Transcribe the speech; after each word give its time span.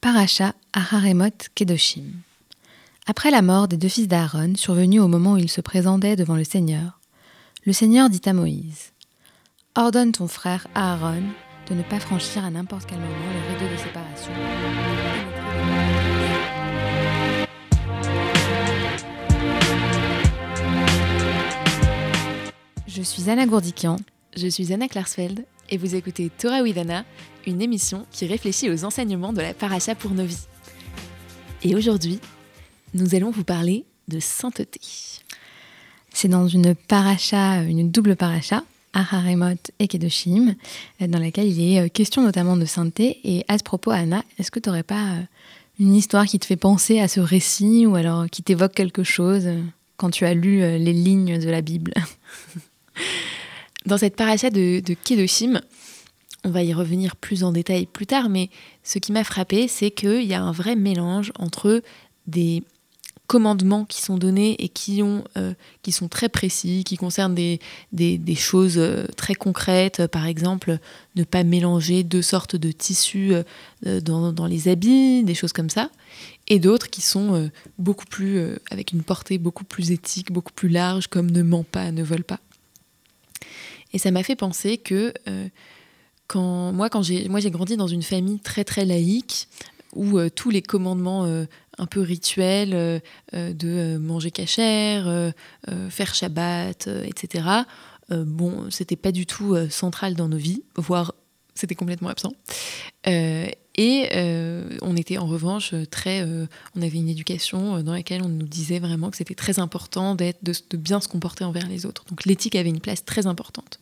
Paracha 0.00 0.54
Aharemot 0.72 1.50
Kedoshim. 1.54 2.22
Après 3.06 3.30
la 3.30 3.42
mort 3.42 3.68
des 3.68 3.76
deux 3.76 3.90
fils 3.90 4.08
d'Aaron, 4.08 4.54
survenue 4.56 4.98
au 4.98 5.08
moment 5.08 5.34
où 5.34 5.36
ils 5.36 5.50
se 5.50 5.60
présentaient 5.60 6.16
devant 6.16 6.36
le 6.36 6.44
Seigneur, 6.44 6.98
le 7.66 7.74
Seigneur 7.74 8.08
dit 8.08 8.22
à 8.24 8.32
Moïse 8.32 8.92
Ordonne 9.74 10.12
ton 10.12 10.26
frère 10.26 10.66
Aaron 10.74 11.22
de 11.68 11.74
ne 11.74 11.82
pas 11.82 12.00
franchir 12.00 12.42
à 12.46 12.50
n'importe 12.50 12.86
quel 12.88 12.98
moment 12.98 13.12
le 13.12 13.52
rideau 13.52 13.70
de 13.70 13.78
séparation. 13.78 14.32
Je 22.86 23.02
suis 23.02 23.28
Anna 23.28 23.44
Gourdikian. 23.44 23.96
Je 24.34 24.48
suis 24.48 24.72
Anna 24.72 24.88
Klarsfeld 24.88 25.44
et 25.70 25.76
vous 25.76 25.94
écoutez 25.94 26.30
Torah 26.36 26.62
with 26.62 26.76
Anna, 26.76 27.04
une 27.46 27.62
émission 27.62 28.06
qui 28.10 28.26
réfléchit 28.26 28.70
aux 28.70 28.84
enseignements 28.84 29.32
de 29.32 29.40
la 29.40 29.54
paracha 29.54 29.94
pour 29.94 30.10
nos 30.10 30.24
vies. 30.24 30.46
Et 31.62 31.74
aujourd'hui, 31.74 32.18
nous 32.94 33.14
allons 33.14 33.30
vous 33.30 33.44
parler 33.44 33.84
de 34.08 34.18
sainteté. 34.18 34.80
C'est 36.12 36.28
dans 36.28 36.48
une 36.48 36.74
paracha, 36.74 37.62
une 37.62 37.90
double 37.90 38.16
paracha, 38.16 38.64
Aharemot 38.92 39.54
et 39.78 39.86
Kedoshim, 39.86 40.56
dans 41.00 41.20
laquelle 41.20 41.46
il 41.46 41.76
est 41.76 41.90
question 41.90 42.22
notamment 42.22 42.56
de 42.56 42.64
sainteté. 42.64 43.20
Et 43.22 43.44
à 43.46 43.56
ce 43.56 43.62
propos, 43.62 43.92
Anna, 43.92 44.24
est-ce 44.38 44.50
que 44.50 44.58
tu 44.58 44.68
n'aurais 44.68 44.82
pas 44.82 45.14
une 45.78 45.94
histoire 45.94 46.26
qui 46.26 46.40
te 46.40 46.46
fait 46.46 46.56
penser 46.56 46.98
à 46.98 47.06
ce 47.06 47.20
récit 47.20 47.86
ou 47.86 47.94
alors 47.94 48.28
qui 48.28 48.42
t'évoque 48.42 48.74
quelque 48.74 49.04
chose 49.04 49.48
quand 49.96 50.10
tu 50.10 50.24
as 50.24 50.34
lu 50.34 50.58
les 50.58 50.92
lignes 50.92 51.38
de 51.38 51.48
la 51.48 51.60
Bible? 51.60 51.94
Dans 53.86 53.96
cette 53.96 54.16
paracha 54.16 54.50
de, 54.50 54.80
de 54.80 54.94
Kedoshim, 54.94 55.60
on 56.44 56.50
va 56.50 56.62
y 56.62 56.72
revenir 56.72 57.16
plus 57.16 57.44
en 57.44 57.52
détail 57.52 57.86
plus 57.86 58.06
tard, 58.06 58.28
mais 58.28 58.50
ce 58.82 58.98
qui 58.98 59.12
m'a 59.12 59.24
frappé, 59.24 59.68
c'est 59.68 59.90
qu'il 59.90 60.22
y 60.22 60.34
a 60.34 60.42
un 60.42 60.52
vrai 60.52 60.76
mélange 60.76 61.32
entre 61.38 61.82
des 62.26 62.62
commandements 63.30 63.84
qui 63.84 64.02
sont 64.02 64.18
donnés 64.18 64.56
et 64.58 64.68
qui, 64.68 65.02
euh, 65.02 65.54
sont 65.88 66.08
très 66.08 66.28
précis, 66.28 66.82
qui 66.82 66.96
concernent 66.96 67.36
des, 67.36 67.60
des, 67.92 68.34
choses 68.34 68.76
euh, 68.76 69.06
très 69.16 69.36
concrètes, 69.36 70.08
par 70.08 70.26
exemple 70.26 70.78
ne 71.14 71.22
pas 71.22 71.44
mélanger 71.44 72.02
deux 72.02 72.22
sortes 72.22 72.56
de 72.56 72.72
tissus 72.72 73.32
euh, 73.86 74.00
dans, 74.00 74.32
dans, 74.32 74.46
les 74.46 74.66
habits, 74.66 75.22
des 75.22 75.34
choses 75.34 75.52
comme 75.52 75.70
ça, 75.70 75.90
et 76.48 76.58
d'autres 76.58 76.90
qui 76.90 77.02
sont 77.02 77.48
beaucoup 77.78 78.06
plus, 78.06 78.40
avec 78.72 78.90
une 78.90 79.04
portée 79.04 79.38
beaucoup 79.38 79.62
plus 79.62 79.92
éthique, 79.92 80.32
beaucoup 80.32 80.52
plus 80.52 80.68
large, 80.68 81.06
comme 81.06 81.30
ne 81.30 81.42
ment 81.42 81.62
pas, 81.62 81.92
ne 81.92 82.02
vole 82.02 82.24
pas. 82.24 82.40
Et 83.92 83.98
ça 83.98 84.10
m'a 84.10 84.24
fait 84.24 84.34
penser 84.34 84.76
que 84.76 85.14
moi, 86.34 86.88
quand 86.90 87.02
j'ai, 87.02 87.28
moi, 87.28 87.40
j'ai 87.40 87.50
grandi 87.50 87.76
dans 87.76 87.86
une 87.86 88.02
famille 88.02 88.40
très 88.40 88.64
très 88.64 88.84
laïque 88.84 89.48
où 89.94 90.18
euh, 90.18 90.28
tous 90.30 90.50
les 90.50 90.62
commandements 90.62 91.24
euh, 91.24 91.44
un 91.78 91.86
peu 91.86 92.00
rituels 92.00 92.72
euh, 92.74 93.00
de 93.32 93.96
manger 93.96 94.30
cachère, 94.30 95.32
faire 95.88 96.14
Shabbat, 96.14 96.88
etc. 97.04 97.44
bon, 98.10 98.70
c'était 98.70 98.96
pas 98.96 99.12
du 99.12 99.24
tout 99.24 99.56
central 99.70 100.14
dans 100.14 100.28
nos 100.28 100.36
vies, 100.36 100.62
voire 100.76 101.14
c'était 101.54 101.74
complètement 101.74 102.10
absent. 102.10 102.32
et 103.06 104.08
on 104.82 104.96
était 104.96 105.16
en 105.16 105.26
revanche 105.26 105.74
très, 105.90 106.22
on 106.76 106.82
avait 106.82 106.98
une 106.98 107.08
éducation 107.08 107.82
dans 107.82 107.92
laquelle 107.92 108.22
on 108.22 108.28
nous 108.28 108.46
disait 108.46 108.78
vraiment 108.78 109.10
que 109.10 109.16
c'était 109.16 109.34
très 109.34 109.58
important 109.58 110.14
d'être, 110.14 110.42
de 110.42 110.76
bien 110.76 111.00
se 111.00 111.08
comporter 111.08 111.44
envers 111.44 111.66
les 111.66 111.86
autres. 111.86 112.04
Donc 112.10 112.26
l'éthique 112.26 112.56
avait 112.56 112.68
une 112.68 112.80
place 112.80 113.06
très 113.06 113.26
importante. 113.26 113.80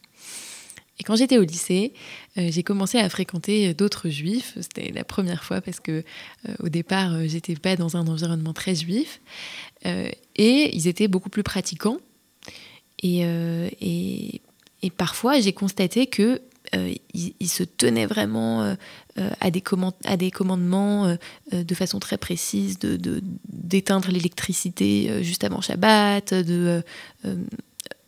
Et 1.01 1.05
quand 1.05 1.17
j'étais 1.17 1.39
au 1.39 1.43
lycée, 1.43 1.93
euh, 2.37 2.49
j'ai 2.51 2.63
commencé 2.63 2.99
à 2.99 3.09
fréquenter 3.09 3.73
d'autres 3.75 4.09
juifs. 4.09 4.57
C'était 4.61 4.91
la 4.93 5.05
première 5.05 5.45
fois 5.45 5.61
parce 5.61 5.81
que 5.81 6.03
euh, 6.49 6.55
au 6.61 6.69
départ, 6.69 7.15
euh, 7.15 7.25
j'étais 7.27 7.55
pas 7.55 7.77
dans 7.77 7.97
un 7.97 8.07
environnement 8.07 8.53
très 8.53 8.75
juif. 8.75 9.21
et 9.85 10.77
ils 10.77 10.89
étaient 10.89 11.09
beaucoup 11.09 11.31
plus 11.31 11.45
pratiquants. 11.45 11.99
Et, 13.01 13.21
et, 13.81 14.43
et 14.83 14.91
parfois, 14.91 15.39
j'ai 15.39 15.53
constaté 15.53 16.09
que 16.09 16.41
ils, 17.15 17.49
se 17.49 17.63
tenaient 17.63 18.07
vraiment 18.07 18.75
à, 19.17 19.51
des 19.51 19.63
à, 20.05 20.17
des 20.17 20.33
commandements 20.33 21.17
de 21.53 21.75
façon 21.75 22.01
très 22.01 22.19
précise, 22.19 22.81
de 22.81 23.23
d'éteindre 23.47 24.11
l'électricité 24.11 25.23
juste 25.23 25.45
avant 25.45 25.61
Shabbat, 25.61 26.35
de 26.35 26.83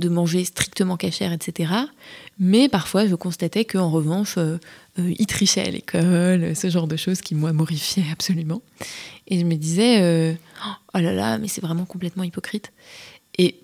de 0.00 0.09
manger 0.09 0.44
strictement 0.44 0.97
cachère, 0.97 1.33
etc. 1.33 1.72
Mais 2.38 2.69
parfois, 2.69 3.06
je 3.06 3.15
constatais 3.15 3.65
qu'en 3.65 3.91
revanche, 3.91 4.37
euh, 4.38 4.59
euh, 4.99 5.15
ils 5.19 5.27
trichaient 5.27 5.66
à 5.66 5.71
l'école, 5.71 6.56
ce 6.56 6.71
genre 6.71 6.88
de 6.88 6.97
choses 6.97 7.21
qui, 7.21 7.34
moi, 7.34 7.53
m'horrifiaient 7.53 8.11
absolument. 8.11 8.62
Et 9.28 9.38
je 9.38 9.44
me 9.44 9.55
disais, 9.55 10.03
euh, 10.03 10.33
oh 10.94 10.99
là 10.99 11.12
là, 11.12 11.38
mais 11.38 11.47
c'est 11.47 11.61
vraiment 11.61 11.84
complètement 11.84 12.25
hypocrite. 12.25 12.72
Et, 13.38 13.56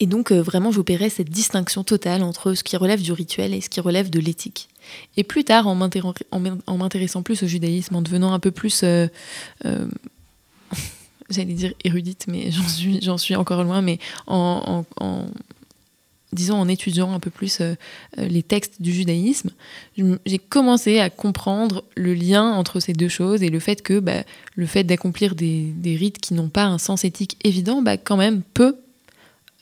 et 0.00 0.06
donc, 0.06 0.32
vraiment, 0.32 0.72
j'opérais 0.72 1.10
cette 1.10 1.30
distinction 1.30 1.84
totale 1.84 2.24
entre 2.24 2.54
ce 2.54 2.64
qui 2.64 2.76
relève 2.76 3.00
du 3.00 3.12
rituel 3.12 3.54
et 3.54 3.60
ce 3.60 3.68
qui 3.68 3.80
relève 3.80 4.10
de 4.10 4.18
l'éthique. 4.18 4.68
Et 5.16 5.22
plus 5.22 5.44
tard, 5.44 5.68
en 5.68 5.76
m'intéressant 5.76 7.22
plus 7.22 7.42
au 7.44 7.46
judaïsme, 7.46 7.94
en 7.94 8.02
devenant 8.02 8.32
un 8.32 8.40
peu 8.40 8.50
plus 8.50 8.84
j'allais 11.32 11.54
dire 11.54 11.72
érudite, 11.84 12.26
mais 12.28 12.50
j'en 13.00 13.18
suis, 13.18 13.36
encore 13.36 13.64
loin, 13.64 13.82
mais 13.82 13.98
en, 14.26 14.84
disons 16.32 16.56
en 16.56 16.68
étudiant 16.68 17.12
un 17.12 17.20
peu 17.20 17.30
plus 17.30 17.60
euh, 17.60 17.74
euh, 18.18 18.26
les 18.26 18.42
textes 18.42 18.80
du 18.80 18.92
judaïsme, 18.92 19.50
j'ai 19.96 20.38
commencé 20.38 20.98
à 20.98 21.10
comprendre 21.10 21.84
le 21.96 22.14
lien 22.14 22.50
entre 22.52 22.80
ces 22.80 22.92
deux 22.92 23.08
choses 23.08 23.42
et 23.42 23.50
le 23.50 23.60
fait 23.60 23.82
que 23.82 24.00
bah, 24.00 24.24
le 24.54 24.66
fait 24.66 24.84
d'accomplir 24.84 25.34
des, 25.34 25.72
rites 25.84 26.18
qui 26.18 26.34
n'ont 26.34 26.48
pas 26.48 26.64
un 26.64 26.78
sens 26.78 27.04
éthique 27.04 27.36
évident, 27.44 27.82
bah, 27.82 27.96
quand 27.96 28.16
même 28.16 28.42
peut 28.54 28.76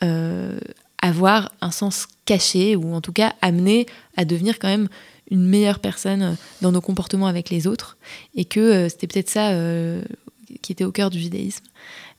euh, 0.03 0.59
avoir 1.03 1.53
un 1.60 1.70
sens 1.70 2.06
caché 2.25 2.76
ou 2.76 2.94
en 2.94 3.00
tout 3.00 3.12
cas 3.12 3.34
amener 3.42 3.86
à 4.16 4.25
devenir 4.25 4.59
quand 4.59 4.69
même 4.69 4.88
une 5.30 5.44
meilleure 5.44 5.78
personne 5.78 6.36
dans 6.60 6.72
nos 6.72 6.80
comportements 6.80 7.26
avec 7.26 7.50
les 7.50 7.66
autres. 7.66 7.97
Et 8.34 8.44
que 8.44 8.88
c'était 8.88 9.06
peut-être 9.06 9.30
ça 9.30 9.53
qui 10.62 10.72
était 10.72 10.84
au 10.84 10.93
cœur 10.93 11.10
du 11.10 11.19
judaïsme. 11.19 11.65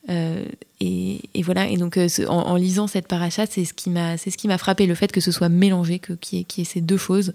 Euh, 0.09 0.45
et, 0.79 1.21
voilà, 1.43 1.67
et 1.67 1.77
donc 1.77 1.97
euh, 1.97 2.07
en, 2.27 2.55
lisant 2.55 2.87
cette 2.87 3.07
paracha, 3.07 3.45
c'est 3.45 3.65
ce 3.65 3.73
qui 3.73 3.89
m'a, 3.91 4.17
qui 4.17 4.47
frappé, 4.57 4.87
le 4.87 4.95
fait 4.95 5.11
que 5.11 5.21
ce 5.21 5.31
soit 5.31 5.49
mélangé, 5.49 5.99
que 5.99 6.13
qu'il 6.13 6.39
y, 6.39 6.61
ait 6.61 6.63
ces 6.63 6.81
deux 6.81 6.97
choses. 6.97 7.33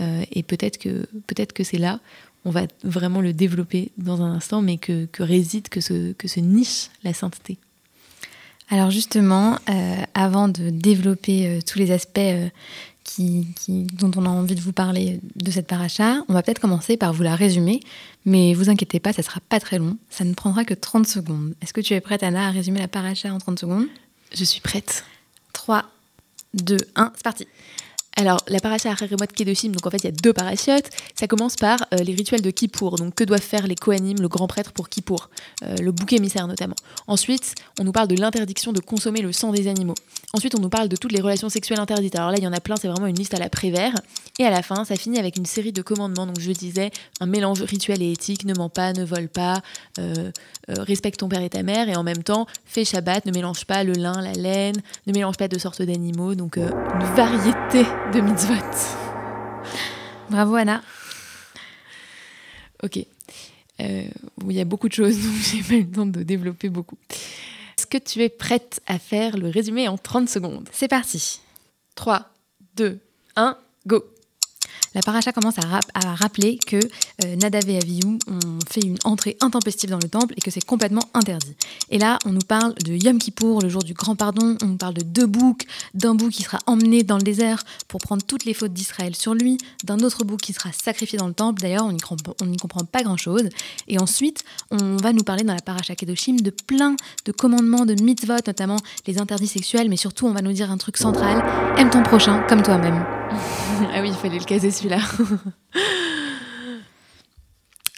Euh, 0.00 0.24
et 0.30 0.42
peut-être 0.42 0.78
que 0.78 1.06
peut-être 1.26 1.52
que 1.52 1.64
c'est 1.64 1.78
là, 1.78 1.98
on 2.44 2.50
va 2.50 2.62
vraiment 2.84 3.20
le 3.20 3.32
développer 3.32 3.90
dans 3.98 4.22
un 4.22 4.32
instant, 4.32 4.62
mais 4.62 4.76
que, 4.76 5.08
réside, 5.18 5.68
que 5.68 5.80
se 5.80 6.40
niche 6.40 6.88
la 7.02 7.14
sainteté. 7.14 7.58
Alors 8.70 8.90
justement, 8.90 9.58
avant 10.14 10.48
de 10.48 10.70
développer 10.70 11.60
tous 11.66 11.78
les 11.78 11.90
aspects 11.90 12.20
qui, 13.04 13.46
dont 13.68 14.10
on 14.16 14.24
a 14.24 14.28
envie 14.28 14.54
de 14.54 14.60
vous 14.60 14.72
parler 14.72 15.20
de 15.36 15.50
cette 15.50 15.66
paracha. 15.66 16.24
On 16.28 16.32
va 16.32 16.42
peut-être 16.42 16.58
commencer 16.58 16.96
par 16.96 17.12
vous 17.12 17.22
la 17.22 17.36
résumer, 17.36 17.80
mais 18.24 18.54
vous 18.54 18.70
inquiétez 18.70 18.98
pas, 18.98 19.12
ça 19.12 19.22
sera 19.22 19.40
pas 19.48 19.60
très 19.60 19.78
long. 19.78 19.96
Ça 20.10 20.24
ne 20.24 20.34
prendra 20.34 20.64
que 20.64 20.74
30 20.74 21.06
secondes. 21.06 21.54
Est-ce 21.62 21.72
que 21.72 21.80
tu 21.80 21.94
es 21.94 22.00
prête, 22.00 22.22
Anna, 22.22 22.48
à 22.48 22.50
résumer 22.50 22.80
la 22.80 22.88
paracha 22.88 23.32
en 23.32 23.38
30 23.38 23.60
secondes? 23.60 23.86
Je 24.34 24.42
suis 24.42 24.60
prête. 24.60 25.04
3, 25.52 25.84
2, 26.54 26.76
1, 26.96 27.12
c'est 27.14 27.22
parti. 27.22 27.46
Alors, 28.16 28.38
la 28.46 28.60
paracha 28.60 28.90
Haremot 28.90 29.26
Kedoshim, 29.34 29.72
donc 29.72 29.84
en 29.86 29.90
fait, 29.90 29.98
il 29.98 30.04
y 30.04 30.08
a 30.08 30.12
deux 30.12 30.32
parachiotes. 30.32 30.88
Ça 31.16 31.26
commence 31.26 31.56
par 31.56 31.84
euh, 31.92 31.96
les 31.98 32.14
rituels 32.14 32.42
de 32.42 32.50
Kippour. 32.50 32.96
Donc, 32.96 33.16
que 33.16 33.24
doivent 33.24 33.40
faire 33.40 33.66
les 33.66 33.74
Kohanim, 33.74 34.20
le 34.20 34.28
grand 34.28 34.46
prêtre 34.46 34.72
pour 34.72 34.88
Kippour 34.88 35.30
euh, 35.64 35.76
Le 35.82 35.90
bouc 35.90 36.12
émissaire, 36.12 36.46
notamment. 36.46 36.76
Ensuite, 37.08 37.56
on 37.80 37.84
nous 37.84 37.90
parle 37.90 38.06
de 38.06 38.14
l'interdiction 38.14 38.72
de 38.72 38.78
consommer 38.78 39.20
le 39.20 39.32
sang 39.32 39.50
des 39.50 39.66
animaux. 39.66 39.96
Ensuite, 40.32 40.54
on 40.54 40.60
nous 40.60 40.68
parle 40.68 40.88
de 40.88 40.94
toutes 40.94 41.10
les 41.10 41.20
relations 41.20 41.48
sexuelles 41.48 41.80
interdites. 41.80 42.14
Alors 42.14 42.30
là, 42.30 42.36
il 42.38 42.44
y 42.44 42.46
en 42.46 42.52
a 42.52 42.60
plein, 42.60 42.76
c'est 42.76 42.88
vraiment 42.88 43.08
une 43.08 43.16
liste 43.16 43.34
à 43.34 43.38
la 43.38 43.48
Prévert. 43.48 43.94
Et 44.38 44.44
à 44.44 44.50
la 44.50 44.62
fin, 44.62 44.84
ça 44.84 44.94
finit 44.94 45.18
avec 45.18 45.36
une 45.36 45.46
série 45.46 45.72
de 45.72 45.82
commandements. 45.82 46.26
Donc, 46.26 46.38
je 46.38 46.52
disais, 46.52 46.92
un 47.20 47.26
mélange 47.26 47.62
rituel 47.62 48.00
et 48.00 48.12
éthique 48.12 48.44
ne 48.44 48.54
mens 48.54 48.68
pas, 48.68 48.92
ne 48.92 49.04
vole 49.04 49.28
pas, 49.28 49.60
euh, 49.98 50.30
respecte 50.68 51.18
ton 51.18 51.28
père 51.28 51.42
et 51.42 51.50
ta 51.50 51.64
mère. 51.64 51.88
Et 51.88 51.96
en 51.96 52.04
même 52.04 52.22
temps, 52.22 52.46
fais 52.64 52.84
Shabbat, 52.84 53.26
ne 53.26 53.32
mélange 53.32 53.64
pas 53.64 53.82
le 53.82 53.92
lin, 53.92 54.22
la 54.22 54.32
laine, 54.32 54.76
ne 55.08 55.12
mélange 55.12 55.36
pas 55.36 55.48
de 55.48 55.58
sortes 55.58 55.82
d'animaux. 55.82 56.36
Donc, 56.36 56.58
une 56.58 57.14
variété 57.16 57.84
de 58.12 58.20
mitzvot. 58.20 58.54
Bravo 60.30 60.54
Anna. 60.56 60.82
Ok. 62.82 62.98
Euh, 63.80 64.04
il 64.48 64.52
y 64.52 64.60
a 64.60 64.64
beaucoup 64.64 64.88
de 64.88 64.94
choses, 64.94 65.16
donc 65.22 65.34
j'ai 65.42 65.62
pas 65.62 65.74
le 65.74 65.90
temps 65.90 66.06
de 66.06 66.22
développer 66.22 66.68
beaucoup. 66.68 66.98
Est-ce 67.78 67.86
que 67.86 67.98
tu 67.98 68.22
es 68.22 68.28
prête 68.28 68.80
à 68.86 68.98
faire 68.98 69.36
le 69.36 69.48
résumé 69.48 69.88
en 69.88 69.96
30 69.96 70.28
secondes? 70.28 70.68
C'est 70.72 70.88
parti. 70.88 71.40
3, 71.94 72.28
2, 72.76 72.98
1, 73.36 73.56
go. 73.86 74.04
la 74.94 75.00
paracha 75.00 75.32
commence 75.32 75.58
à, 75.58 76.14
rappeler 76.14 76.58
que 76.66 76.80
euh, 77.24 77.36
Nadav 77.36 77.68
et 77.68 77.76
Avihu 77.76 78.18
ont 78.26 78.58
fait 78.68 78.80
une 78.80 78.98
entrée 79.04 79.36
intempestive 79.40 79.90
dans 79.90 79.98
le 79.98 80.08
temple 80.08 80.34
et 80.36 80.40
que 80.40 80.50
c'est 80.50 80.64
complètement 80.64 81.02
interdit. 81.14 81.54
Et 81.90 81.98
là, 81.98 82.18
on 82.24 82.30
nous 82.30 82.40
parle 82.40 82.74
de 82.74 82.92
Yom 82.92 83.18
Kippour, 83.18 83.62
le 83.62 83.68
jour 83.68 83.82
du 83.82 83.94
grand 83.94 84.16
pardon, 84.16 84.56
on 84.62 84.66
nous 84.66 84.76
parle 84.76 84.94
de 84.94 85.02
deux 85.02 85.26
boucs, 85.26 85.64
d'un 85.94 86.14
bouc 86.14 86.32
qui 86.32 86.42
sera 86.42 86.58
emmené 86.66 87.02
dans 87.02 87.16
le 87.16 87.22
désert 87.22 87.62
pour 87.88 88.00
prendre 88.00 88.22
toutes 88.24 88.44
les 88.44 88.54
fautes 88.54 88.72
d'Israël 88.72 89.14
sur 89.14 89.34
lui, 89.34 89.58
d'un 89.84 89.98
autre 90.00 90.24
bouc 90.24 90.40
qui 90.40 90.52
sera 90.52 90.70
sacrifié 90.72 91.18
dans 91.18 91.28
le 91.28 91.34
temple, 91.34 91.62
d'ailleurs 91.62 91.86
on 91.86 91.92
n'y 92.46 92.56
comprend 92.56 92.84
pas 92.84 93.02
grand-chose. 93.02 93.48
Et 93.86 93.98
ensuite, 93.98 94.44
on 94.70 94.96
va 94.96 95.12
nous 95.12 95.22
parler 95.22 95.44
dans 95.44 95.54
la 95.54 95.60
paracha 95.60 95.94
Kedoshim 95.94 96.36
de 96.36 96.50
plein 96.50 96.96
de 97.24 97.32
commandements, 97.32 97.86
de 97.86 97.94
mitzvot, 98.02 98.34
notamment 98.46 98.78
les 99.06 99.18
interdits 99.18 99.46
sexuels, 99.46 99.88
mais 99.88 99.96
surtout 99.96 100.26
on 100.26 100.32
va 100.32 100.42
nous 100.42 100.52
dire 100.52 100.70
un 100.70 100.78
truc 100.78 100.96
central, 100.96 101.44
aime 101.78 101.90
ton 101.90 102.02
prochain 102.02 102.44
comme 102.48 102.62
toi-même. 102.62 103.04
ah 103.30 104.00
oui, 104.00 104.08
il 104.08 104.14
fallait 104.14 104.38
le 104.38 104.44
caser 104.44 104.70
celui-là. 104.70 104.98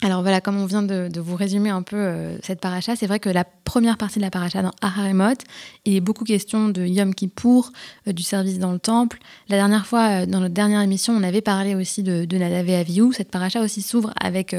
Alors 0.02 0.20
voilà, 0.20 0.43
comme 0.43 0.58
on 0.58 0.66
vient 0.66 0.82
de, 0.82 1.10
vous 1.20 1.37
résumer 1.37 1.70
un 1.70 1.81
peu 1.81 1.96
euh, 1.96 2.37
cette 2.43 2.60
paracha, 2.60 2.96
c'est 2.96 3.06
vrai 3.06 3.19
que 3.19 3.31
la 3.31 3.44
première 3.44 3.96
partie 3.96 4.19
de 4.19 4.25
la 4.25 4.31
paracha 4.31 4.60
dans 4.60 4.72
Aharemot, 4.82 5.38
il 5.87 5.96
est 5.96 6.00
beaucoup 6.00 6.25
question 6.25 6.69
de 6.69 6.84
Yom 6.84 7.14
Kippour, 7.14 7.72
euh, 8.06 8.12
du 8.12 8.22
service 8.22 8.58
dans 8.58 8.72
le 8.72 8.78
temple. 8.78 9.19
La 9.48 9.56
dernière 9.56 9.87
fois, 9.87 10.08
euh, 10.08 10.26
dans 10.26 10.40
notre 10.40 10.52
dernière 10.52 10.82
émission, 10.82 11.14
on 11.14 11.22
avait 11.22 11.40
parlé 11.40 11.75
aussi 11.75 12.02
de, 12.02 12.26
de 12.26 12.37
Nadav 12.37 12.69
et. 12.69 13.12
Cette 13.14 13.31
paracha 13.31 13.62
aussi 13.62 13.81
s'ouvre 13.81 14.12
avec, 14.20 14.54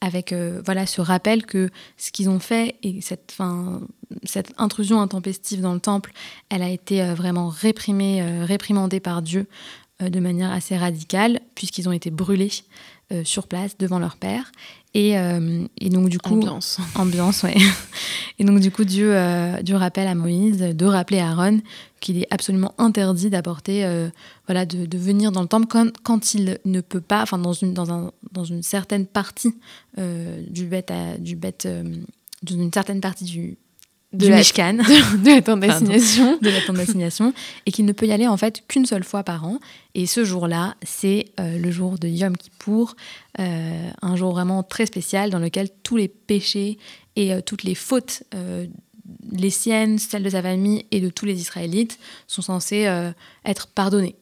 avec 0.00 0.34
voilà, 0.64 0.84
ce 0.84 1.00
rappel 1.00 1.46
que 1.46 1.70
ce 1.96 2.10
qu'ils 2.10 2.28
ont 2.28 2.40
fait 2.40 2.74
et 2.82 3.00
cette, 3.02 3.30
fin, 3.30 3.80
cette 4.24 4.52
intrusion 4.58 5.00
intempestive 5.00 5.60
dans 5.60 5.74
le 5.74 5.80
temple, 5.80 6.10
elle 6.48 6.62
a 6.62 6.68
été 6.68 7.04
vraiment 7.14 7.48
réprimée, 7.48 8.42
réprimandée 8.42 8.98
par 8.98 9.22
Dieu 9.22 9.46
de 10.00 10.20
manière 10.20 10.50
assez 10.50 10.76
radicale, 10.76 11.40
puisqu'ils 11.54 11.88
ont 11.88 11.92
été 11.92 12.10
brûlés 12.10 12.50
euh, 13.12 13.22
sur 13.22 13.46
place 13.46 13.78
devant 13.78 14.00
leur 14.00 14.16
père. 14.16 14.50
Et, 14.92 15.16
euh, 15.16 15.64
et, 15.78 15.90
donc 15.90 16.08
du 16.08 16.18
coup 16.18 16.34
ambiance 16.34 16.78
ambiance 16.96 17.44
ouais 17.44 17.54
et 18.38 18.44
donc 18.44 18.58
du 18.58 18.72
coup 18.72 18.82
Dieu 18.82 19.14
euh, 19.14 19.62
Dieu 19.62 19.76
rappelle 19.76 20.08
à 20.08 20.16
Moïse 20.16 20.58
de 20.58 20.86
rappeler 20.86 21.20
à 21.20 21.30
Aaron 21.30 21.60
qu'il 22.00 22.18
est 22.18 22.26
absolument 22.32 22.74
interdit 22.78 23.30
d'apporter 23.30 23.86
voilà 24.46 24.66
de, 24.66 24.86
de, 24.86 24.98
venir 24.98 25.30
dans 25.30 25.42
le 25.42 25.48
temple 25.48 25.66
quand, 25.68 25.92
quand, 26.02 26.34
il 26.34 26.58
ne 26.64 26.80
peut 26.80 27.02
pas 27.02 27.22
enfin 27.22 27.38
dans 27.38 27.52
une 27.52 27.74
dans 27.74 27.92
un 27.92 28.10
dans 28.32 28.44
une 28.44 28.62
certaine 28.62 29.06
partie 29.06 29.54
du 29.98 30.64
bête 30.64 30.92
du 31.20 31.36
bête 31.36 31.68
dans 32.42 32.54
une 32.54 32.72
certaine 32.72 33.02
partie 33.02 33.24
du 33.24 33.58
de 34.16 34.28
la, 34.28 34.42
de, 34.42 35.34
la 35.34 35.42
tente 35.42 35.60
d'assignation, 35.60 36.38
de 36.40 36.50
la 36.50 36.60
tente 36.60 36.76
d'assignation, 36.76 37.32
et 37.66 37.72
qu'il 37.72 37.84
ne 37.84 37.92
peut 37.92 38.06
y 38.06 38.12
aller 38.12 38.26
en 38.26 38.36
fait 38.36 38.62
qu'une 38.68 38.86
seule 38.86 39.04
fois 39.04 39.22
par 39.22 39.44
an. 39.44 39.58
Et 39.94 40.06
ce 40.06 40.24
jour-là, 40.24 40.76
c'est 40.82 41.26
euh, 41.40 41.58
le 41.58 41.70
jour 41.70 41.98
de 41.98 42.08
Yom 42.08 42.36
Kippour, 42.36 42.96
euh, 43.38 43.90
un 44.02 44.16
jour 44.16 44.32
vraiment 44.32 44.62
très 44.62 44.86
spécial 44.86 45.30
dans 45.30 45.38
lequel 45.38 45.68
tous 45.82 45.96
les 45.96 46.08
péchés 46.08 46.78
et 47.16 47.32
euh, 47.32 47.40
toutes 47.40 47.62
les 47.62 47.74
fautes, 47.74 48.22
les 49.30 49.50
siennes, 49.50 49.98
celles 49.98 50.22
de 50.22 50.30
sa 50.30 50.42
famille 50.42 50.84
et 50.90 51.00
de 51.00 51.08
tous 51.08 51.26
les 51.26 51.40
Israélites, 51.40 51.98
sont 52.26 52.42
censés 52.42 52.88
être 53.44 53.68
pardonnés. 53.68 54.16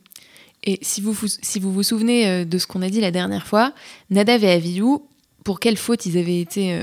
Et 0.62 0.79
si 0.82 1.00
vous, 1.00 1.17
si 1.26 1.58
vous 1.58 1.73
vous 1.73 1.82
souvenez 1.82 2.44
de 2.44 2.58
ce 2.58 2.67
qu'on 2.67 2.82
a 2.82 2.88
dit 2.88 3.00
la 3.00 3.11
dernière 3.11 3.46
fois, 3.46 3.73
Nadav 4.11 4.44
et 4.44 4.50
Avihu, 4.50 4.99
pour 5.43 5.61
quelle 5.61 5.76
faute 5.76 6.06
ils 6.06 6.19
avaient 6.19 6.41
été 6.41 6.79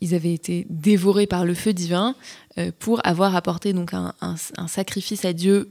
ils 0.00 0.14
avaient 0.14 0.34
été 0.34 0.66
dévorés 0.68 1.26
par 1.26 1.44
le 1.44 1.54
feu 1.54 1.72
divin 1.72 2.14
euh, 2.58 2.70
pour 2.78 3.00
avoir 3.06 3.36
apporté 3.36 3.72
donc 3.72 3.92
un, 3.94 4.36
sacrifice 4.68 5.24
à 5.24 5.32
Dieu 5.32 5.70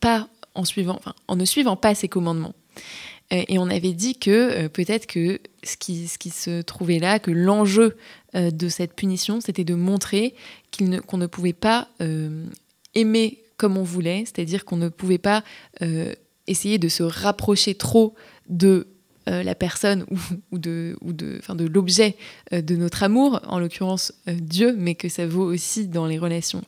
pas 0.00 0.28
en 0.54 0.64
suivant, 0.64 1.00
en 1.28 1.36
ne 1.36 1.44
suivant 1.44 1.76
pas 1.76 1.94
ses 1.94 2.08
commandements. 2.08 2.54
Euh, 3.32 3.42
et 3.48 3.58
on 3.58 3.68
avait 3.68 3.92
dit 3.92 4.16
que 4.16 4.30
euh, 4.30 4.68
peut-être 4.68 5.06
que 5.06 5.40
ce 5.62 5.76
qui, 5.76 6.06
se 6.08 6.62
trouvait 6.62 6.98
là, 6.98 7.18
que 7.18 7.30
l'enjeu 7.30 7.96
de 8.34 8.68
cette 8.68 8.94
punition, 8.94 9.40
c'était 9.40 9.62
de 9.62 9.74
montrer 9.74 10.34
qu'on 10.76 11.16
ne 11.16 11.26
pouvait 11.26 11.52
pas 11.52 11.88
aimer 12.94 13.44
comme 13.56 13.76
on 13.76 13.84
voulait, 13.84 14.24
c'est-à-dire 14.26 14.64
qu'on 14.64 14.76
ne 14.76 14.88
pouvait 14.88 15.18
pas 15.18 15.44
essayer 16.48 16.78
de 16.78 16.88
se 16.88 17.04
rapprocher 17.04 17.76
trop 17.76 18.14
de 18.48 18.88
euh, 19.28 19.42
la 19.42 19.54
personne 19.54 20.04
ou, 20.52 20.58
de, 20.58 20.96
ou 21.00 21.14
de, 21.14 21.40
de 21.48 21.64
l'objet 21.64 22.16
euh, 22.52 22.60
de 22.60 22.76
notre 22.76 23.02
amour, 23.02 23.40
en 23.46 23.58
l'occurrence 23.58 24.12
euh, 24.28 24.34
Dieu, 24.38 24.74
mais 24.76 24.94
que 24.94 25.08
ça 25.08 25.26
vaut 25.26 25.44
aussi 25.44 25.88
dans 25.88 26.06
les 26.06 26.18
relations 26.18 26.62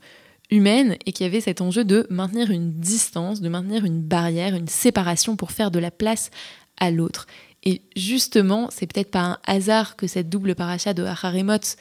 humaines 0.51 0.97
et 1.05 1.13
qu'il 1.13 1.25
y 1.25 1.29
avait 1.29 1.43
cet 1.43 1.61
enjeu 1.61 1.85
de 1.85 2.07
maintenir 2.09 2.51
une 2.51 2.73
distance, 2.73 3.43
de 3.43 3.49
maintenir 3.51 3.85
une 3.85 4.01
barrière, 4.01 4.55
une 4.55 4.69
séparation 4.69 5.37
pour 5.37 5.53
faire 5.53 5.71
de 5.71 5.79
la 5.79 5.91
place 5.91 6.31
à 6.79 6.91
l'autre. 6.91 7.27
Et 7.63 7.83
justement, 7.95 8.69
c'est 8.71 8.87
peut-être 8.87 9.11
pas 9.11 9.25
un 9.25 9.39
hasard 9.45 9.97
que 9.97 10.07
cette 10.07 10.31
double 10.31 10.55
paracha 10.55 10.95
de 10.95 11.03
Harimot, 11.03 11.77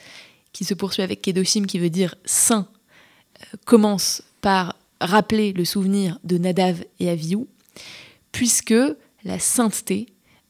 qui 0.52 0.64
se 0.64 0.74
poursuit 0.74 1.02
avec 1.02 1.22
Kedoshim, 1.22 1.64
qui 1.64 1.78
veut 1.78 1.90
dire 1.90 2.16
saint, 2.26 2.68
commence 3.64 4.22
par 4.42 4.76
rappeler 5.00 5.52
le 5.52 5.64
souvenir 5.64 6.18
de 6.24 6.36
Nadav 6.36 6.84
et 7.00 7.08
Avihu, 7.08 7.46
puisque 8.32 8.74
la 9.24 9.38
sainteté, 9.38 10.06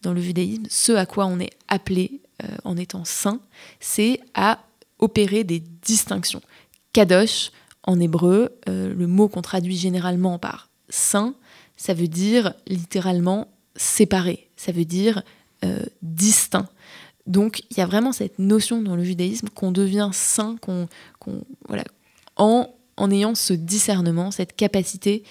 dans 0.06 0.14
le 0.14 0.20
judaïsme, 0.20 0.66
ce 0.70 0.92
à 0.92 1.04
quoi 1.04 1.26
on 1.26 1.40
est 1.40 1.50
appelé 1.66 2.20
euh, 2.44 2.46
en 2.64 2.76
étant 2.76 3.04
saint, 3.04 3.40
c'est 3.80 4.20
à 4.34 4.60
opérer 5.00 5.42
des 5.42 5.58
distinctions. 5.58 6.40
Kadosh, 6.92 7.50
en 7.82 7.98
hébreu, 7.98 8.56
euh, 8.68 8.94
le 8.94 9.06
mot 9.08 9.28
qu'on 9.28 9.42
traduit 9.42 9.76
généralement 9.76 10.38
par 10.38 10.70
saint, 10.88 11.34
ça 11.76 11.92
veut 11.92 12.06
dire 12.06 12.54
littéralement 12.68 13.48
séparé, 13.74 14.48
ça 14.56 14.70
veut 14.70 14.84
dire 14.84 15.22
euh, 15.64 15.82
distinct. 16.02 16.68
Donc 17.26 17.64
il 17.70 17.78
y 17.78 17.80
a 17.80 17.86
vraiment 17.86 18.12
cette 18.12 18.38
notion 18.38 18.80
dans 18.82 18.94
le 18.94 19.02
judaïsme 19.02 19.48
qu'on 19.48 19.72
devient 19.72 20.10
saint, 20.12 20.56
qu'on, 20.60 20.88
voilà, 21.66 21.84
en, 22.36 22.72
en 22.96 23.10
ayant 23.10 23.34
ce 23.34 23.54
discernement, 23.54 24.30
cette 24.30 24.54
capacité 24.54 25.24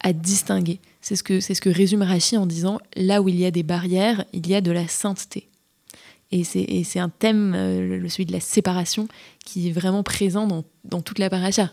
à 0.00 0.12
distinguer. 0.12 0.80
C'est 1.00 1.16
ce, 1.16 1.22
que, 1.22 1.40
c'est 1.40 1.54
ce 1.54 1.60
que 1.60 1.70
résume 1.70 2.02
Rachi 2.02 2.36
en 2.36 2.46
disant 2.46 2.78
là 2.96 3.22
où 3.22 3.28
il 3.28 3.36
y 3.36 3.46
a 3.46 3.50
des 3.50 3.62
barrières, 3.62 4.24
il 4.32 4.46
y 4.46 4.54
a 4.54 4.60
de 4.60 4.70
la 4.70 4.86
sainteté. 4.88 5.48
Et 6.30 6.44
c'est, 6.44 6.98
un 6.98 7.08
thème, 7.08 7.54
euh, 7.54 8.06
celui 8.08 8.26
de 8.26 8.32
la 8.32 8.40
séparation, 8.40 9.08
qui 9.46 9.68
est 9.68 9.72
vraiment 9.72 10.02
présent 10.02 10.46
dans, 10.46 10.64
dans 10.84 11.00
toute 11.00 11.18
la 11.18 11.30
paracha. 11.30 11.72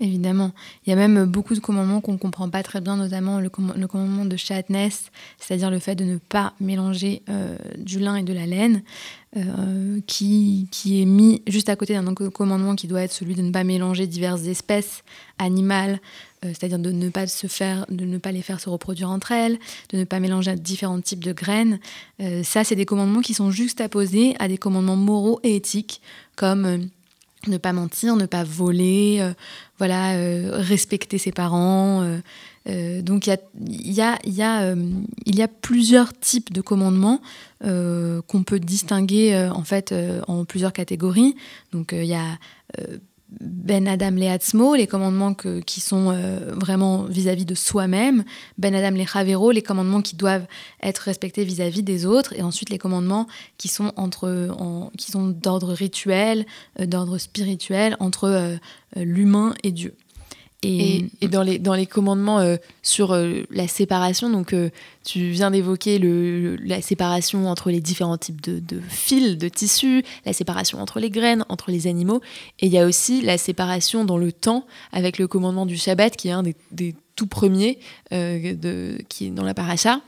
Évidemment. 0.00 0.52
Il 0.86 0.90
y 0.90 0.92
a 0.92 0.96
même 0.96 1.24
beaucoup 1.24 1.54
de 1.54 1.58
commandements 1.58 2.00
qu'on 2.00 2.12
ne 2.12 2.18
comprend 2.18 2.48
pas 2.48 2.62
très 2.62 2.80
bien, 2.80 2.96
notamment 2.96 3.40
le, 3.40 3.48
commandement 3.48 4.24
de 4.24 4.36
chatness, 4.36 5.10
c'est-à-dire 5.38 5.70
le 5.70 5.80
fait 5.80 5.96
de 5.96 6.04
ne 6.04 6.18
pas 6.18 6.54
mélanger 6.60 7.22
euh, 7.28 7.56
du 7.78 7.98
lin 7.98 8.14
et 8.14 8.22
de 8.22 8.32
la 8.32 8.46
laine, 8.46 8.82
euh, 9.36 10.00
qui, 10.06 10.68
qui, 10.70 11.02
est 11.02 11.04
mis 11.04 11.42
juste 11.48 11.68
à 11.68 11.74
côté 11.74 11.94
d'un 11.94 12.06
autre 12.06 12.28
commandement 12.28 12.76
qui 12.76 12.86
doit 12.86 13.02
être 13.02 13.12
celui 13.12 13.34
de 13.34 13.42
ne 13.42 13.50
pas 13.50 13.64
mélanger 13.64 14.06
diverses 14.06 14.46
espèces 14.46 15.02
animales, 15.38 16.00
euh, 16.44 16.48
c'est-à-dire 16.48 16.78
de 16.78 16.90
ne 16.90 17.08
pas 17.08 17.26
se 17.26 17.46
faire, 17.46 17.86
de 17.88 18.04
ne 18.04 18.18
pas 18.18 18.32
les 18.32 18.42
faire 18.42 18.60
se 18.60 18.68
reproduire 18.68 19.10
entre 19.10 19.32
elles, 19.32 19.58
de 19.90 19.98
ne 19.98 20.04
pas 20.04 20.20
mélanger 20.20 20.54
différents 20.56 21.00
types 21.00 21.24
de 21.24 21.32
graines. 21.32 21.78
ça, 22.42 22.64
c'est 22.64 22.76
des 22.76 22.86
commandements 22.86 23.20
qui 23.20 23.34
sont 23.34 23.50
juxtaposés 23.50 24.34
à 24.38 24.48
des 24.48 24.58
commandements 24.58 24.96
moraux 24.96 25.40
et 25.42 25.56
éthiques, 25.56 26.00
comme 26.36 26.88
ne 27.46 27.56
pas 27.56 27.72
mentir, 27.72 28.16
ne 28.16 28.26
pas 28.26 28.44
voler, 28.44 29.18
euh, 29.20 29.32
voilà, 29.78 30.14
euh, 30.14 30.50
respecter 30.52 31.18
ses 31.18 31.32
parents. 31.32 32.02
Euh, 32.66 33.02
donc 33.02 33.26
il 33.26 33.30
y 33.92 34.00
a, 34.02 34.18
y, 34.24 34.42
a, 34.42 34.74
il 35.24 35.36
y 35.36 35.42
a 35.42 35.48
plusieurs 35.48 36.12
types 36.18 36.52
de 36.52 36.60
commandements 36.60 37.22
qu'on 37.62 38.42
peut 38.44 38.60
distinguer 38.60 39.48
en 39.50 39.64
fait 39.64 39.94
en 40.26 40.44
plusieurs 40.44 40.74
catégories. 40.74 41.34
Donc 41.72 41.92
il 41.92 42.04
y 42.04 42.14
a 42.14 42.38
ben 43.40 43.86
Adam 43.86 44.12
Leatzmo, 44.12 44.74
les 44.74 44.86
commandements 44.86 45.34
qui 45.34 45.80
sont 45.80 46.10
euh, 46.10 46.54
vraiment 46.54 47.04
vis-à-vis 47.04 47.44
de 47.44 47.54
soi-même, 47.54 48.24
Ben 48.56 48.74
Adam 48.74 48.96
le 48.96 49.04
Chavero, 49.04 49.50
les 49.50 49.62
commandements 49.62 50.00
qui 50.00 50.16
doivent 50.16 50.46
être 50.82 50.98
respectés 50.98 51.44
vis-à-vis 51.44 51.82
des 51.82 52.06
autres, 52.06 52.32
et 52.34 52.42
ensuite 52.42 52.70
les 52.70 52.78
commandements 52.78 53.26
qui 53.58 53.68
sont, 53.68 53.92
entre, 53.96 54.90
qui 54.96 55.10
sont 55.10 55.26
d'ordre 55.26 55.72
rituel, 55.72 56.46
euh, 56.80 56.86
d'ordre 56.86 57.18
spirituel, 57.18 57.96
entre 58.00 58.24
euh, 58.24 58.56
l'humain 58.96 59.54
et 59.62 59.72
Dieu. 59.72 59.94
Et, 60.64 61.06
dans, 61.28 61.44
les, 61.44 61.60
dans 61.60 61.74
les 61.74 61.86
commandements 61.86 62.40
euh, 62.40 62.56
sur 62.82 63.12
euh, 63.12 63.44
la 63.48 63.68
séparation, 63.68 64.28
donc 64.28 64.52
euh, 64.52 64.70
tu 65.04 65.30
viens 65.30 65.52
d'évoquer 65.52 66.00
le, 66.00 66.56
la 66.56 66.82
séparation 66.82 67.46
entre 67.48 67.70
les 67.70 67.80
différents 67.80 68.18
types 68.18 68.40
de, 68.40 68.58
de, 68.58 68.80
fils, 68.80 69.38
de 69.38 69.48
tissus, 69.48 70.02
la 70.26 70.32
séparation 70.32 70.80
entre 70.80 70.98
les 70.98 71.10
graines, 71.10 71.44
entre 71.48 71.70
les 71.70 71.86
animaux, 71.86 72.20
et 72.58 72.66
il 72.66 72.72
y 72.72 72.78
a 72.78 72.86
aussi 72.86 73.22
la 73.22 73.38
séparation 73.38 74.04
dans 74.04 74.18
le 74.18 74.32
temps 74.32 74.66
avec 74.90 75.18
le 75.18 75.28
commandement 75.28 75.64
du 75.64 75.76
Shabbat, 75.76 76.16
qui 76.16 76.26
est 76.26 76.32
un 76.32 76.42
des, 76.42 76.56
des 76.72 76.96
tout 77.14 77.28
premiers 77.28 77.78
de, 78.10 78.98
qui 79.08 79.26
est 79.26 79.30
dans 79.30 79.44
la 79.44 79.54
paracha. 79.54 80.00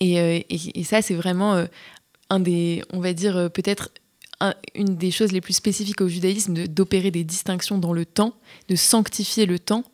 Et 0.00 0.84
ça, 0.84 1.00
c'est 1.02 1.14
vraiment 1.14 1.64
un 2.30 2.40
des, 2.40 2.82
on 2.92 3.00
va 3.00 3.12
dire, 3.14 3.50
peut-être 3.52 3.90
une 4.74 4.96
des 4.96 5.10
choses 5.10 5.32
les 5.32 5.40
plus 5.40 5.54
spécifiques 5.54 6.00
au 6.00 6.08
judaïsme, 6.08 6.66
d'opérer 6.66 7.10
des 7.10 7.24
distinctions 7.24 7.78
dans 7.78 7.92
le 7.92 8.04
temps, 8.04 8.34
de 8.68 8.76
sanctifier 8.76 9.46
le 9.46 9.58
temps. 9.58 9.84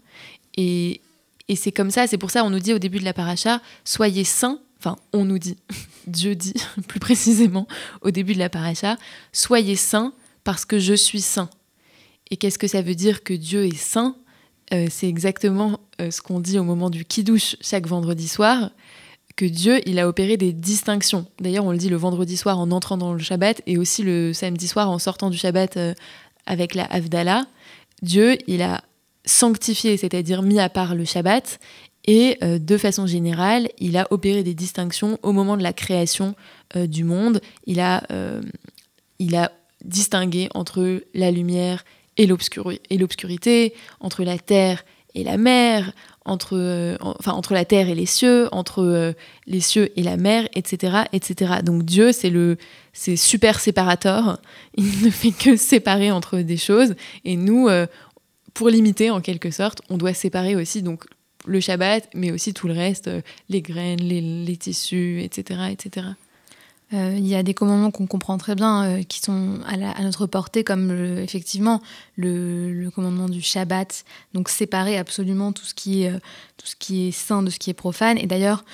Et, 0.57 1.01
et 1.49 1.57
c'est 1.57 1.73
comme 1.73 1.91
ça, 1.91 2.07
c'est 2.07 2.19
pour 2.19 2.31
ça 2.31 2.45
on 2.45 2.51
nous 2.51 2.59
dit 2.59 2.73
au 2.73 2.79
début 2.79 2.99
de 2.99 3.05
la 3.05 3.15
paracha, 3.15 3.61
soyez 3.85 4.25
saints, 4.25 4.61
enfin 4.79 4.97
on 5.13 5.25
nous 5.25 5.39
dit, 5.39 5.57
Dieu 6.07 6.35
dit 6.35 6.55
plus 6.89 7.01
précisément 7.01 7.67
au 8.03 8.11
début 8.11 8.35
de 8.35 8.39
la 8.39 8.51
paracha, 8.51 8.97
soyez 9.33 9.77
saints 9.77 10.13
parce 10.45 10.65
que 10.65 10.79
je 10.79 10.95
suis 10.95 11.23
saint. 11.23 11.49
Et 12.31 12.37
qu'est-ce 12.37 12.59
que 12.59 12.69
ça 12.69 12.83
veut 12.83 12.95
dire 12.95 13.23
que 13.23 13.35
Dieu 13.35 13.67
est 13.67 13.77
saint? 13.77 14.17
Euh, 14.73 14.89
C'est 14.91 15.09
exactement 15.09 15.81
euh, 16.01 16.11
ce 16.11 16.21
qu'on 16.23 16.41
dit 16.41 16.59
au 16.59 16.65
moment 16.65 16.91
du 16.91 17.05
kidouche 17.05 17.57
chaque 17.61 17.87
vendredi 17.87 18.29
soir, 18.29 18.71
que 19.37 19.45
Dieu, 19.45 19.81
il 19.87 19.99
a 19.99 20.09
opéré 20.09 20.37
des 20.37 20.53
distinctions. 20.53 21.27
D'ailleurs, 21.41 21.65
on 21.65 21.73
le 21.73 21.79
dit 21.79 21.89
le 21.89 21.97
vendredi 21.97 22.37
soir 22.37 22.59
en 22.59 22.71
entrant 22.71 22.97
dans 22.97 23.13
le 23.13 23.19
Shabbat 23.19 23.63
et 23.67 23.79
aussi 23.79 24.03
le 24.03 24.33
samedi 24.33 24.69
soir 24.69 24.91
en 24.91 24.99
sortant 24.99 25.31
du 25.31 25.37
Shabbat 25.37 25.77
euh, 25.77 25.95
avec 26.47 26.75
la 26.75 26.85
Havdalah. 26.85 27.47
Dieu, 28.03 28.39
il 28.47 28.63
a 28.63 28.83
sanctifié, 29.25 29.97
c'est-à-dire 29.97 30.43
mis 30.43 30.61
à 30.61 30.69
part 30.69 30.95
le 30.95 31.05
Shabbat, 31.05 31.59
et 32.07 32.37
de 32.43 32.77
façon 32.77 33.07
générale, 33.07 33.71
il 33.79 33.97
a 33.97 34.07
opéré 34.11 34.43
des 34.43 34.53
distinctions 34.53 35.19
au 35.23 35.33
moment 35.33 35.57
de 35.57 35.63
la 35.63 35.73
création 35.73 36.35
du 36.75 37.03
monde. 37.03 37.41
Il 37.65 37.81
a, 37.81 38.03
il 39.19 39.35
a 39.37 39.51
distingué 39.83 40.51
entre 40.53 41.03
la 41.15 41.31
lumière 41.31 41.83
et 42.17 42.27
l'obscurité, 42.27 43.75
entre 44.01 44.23
la 44.23 44.39
terre 44.39 44.85
et 45.15 45.25
la 45.25 45.37
mer, 45.37 45.93
entre, 46.25 46.57
euh, 46.57 46.97
enfin, 47.01 47.33
entre 47.33 47.53
la 47.53 47.65
terre 47.65 47.89
et 47.89 47.95
les 47.95 48.07
cieux, 48.07 48.49
entre 48.53 48.83
euh, 48.83 49.13
les 49.47 49.61
cieux 49.61 49.91
et 49.99 50.03
la 50.03 50.17
mer, 50.17 50.49
etc. 50.55 51.05
etc. 51.13 51.55
Donc 51.63 51.85
Dieu, 51.85 52.13
c'est 52.13 52.31
le 52.31 52.57
c'est 52.93 53.17
super 53.17 53.61
séparateur. 53.61 54.41
Il 54.77 55.05
ne 55.05 55.11
fait 55.11 55.33
que 55.33 55.57
séparer 55.57 56.11
entre 56.11 56.39
des 56.39 56.57
choses. 56.57 56.95
Et 57.25 57.37
nous, 57.37 57.69
euh, 57.69 57.87
pour 58.55 58.69
limiter 58.69 59.11
en 59.11 59.21
quelque 59.21 59.51
sorte, 59.51 59.83
on 59.91 59.99
doit 59.99 60.15
séparer 60.15 60.57
aussi 60.57 60.83
donc 60.83 61.05
le 61.47 61.61
Shabbat, 61.61 62.09
mais 62.15 62.31
aussi 62.31 62.55
tout 62.55 62.69
le 62.69 62.75
reste, 62.75 63.11
les 63.51 63.61
graines, 63.61 64.01
les, 64.01 64.21
les 64.21 64.57
tissus, 64.57 65.23
etc. 65.23 65.61
etc. 65.71 66.07
Euh, 66.95 67.15
il 67.17 67.27
y 67.27 67.35
a 67.35 67.43
des 67.43 67.55
commandements 67.55 67.91
qu'on 67.91 68.07
comprend 68.07 68.39
très 68.39 68.55
bien, 68.55 68.85
euh, 68.85 69.03
qui 69.03 69.21
sont 69.21 69.59
à, 69.67 70.03
notre 70.03 70.27
portée, 70.27 70.63
comme 70.63 70.91
effectivement 71.19 71.83
le, 72.17 72.89
commandement 72.95 73.29
du 73.29 73.43
Shabbat, 73.43 74.05
donc 74.33 74.49
séparer 74.49 74.97
absolument 74.97 75.53
tout 75.53 75.65
ce 75.65 75.75
qui 75.75 76.05
est, 76.05 76.11
euh, 76.11 76.19
tout 76.57 76.67
ce 76.67 76.77
qui 76.77 77.09
est 77.09 77.11
saint 77.11 77.43
de 77.43 77.51
ce 77.51 77.59
qui 77.59 77.71
est 77.71 77.75
profane. 77.75 78.19
Et 78.19 78.27
d'ailleurs, 78.27 78.65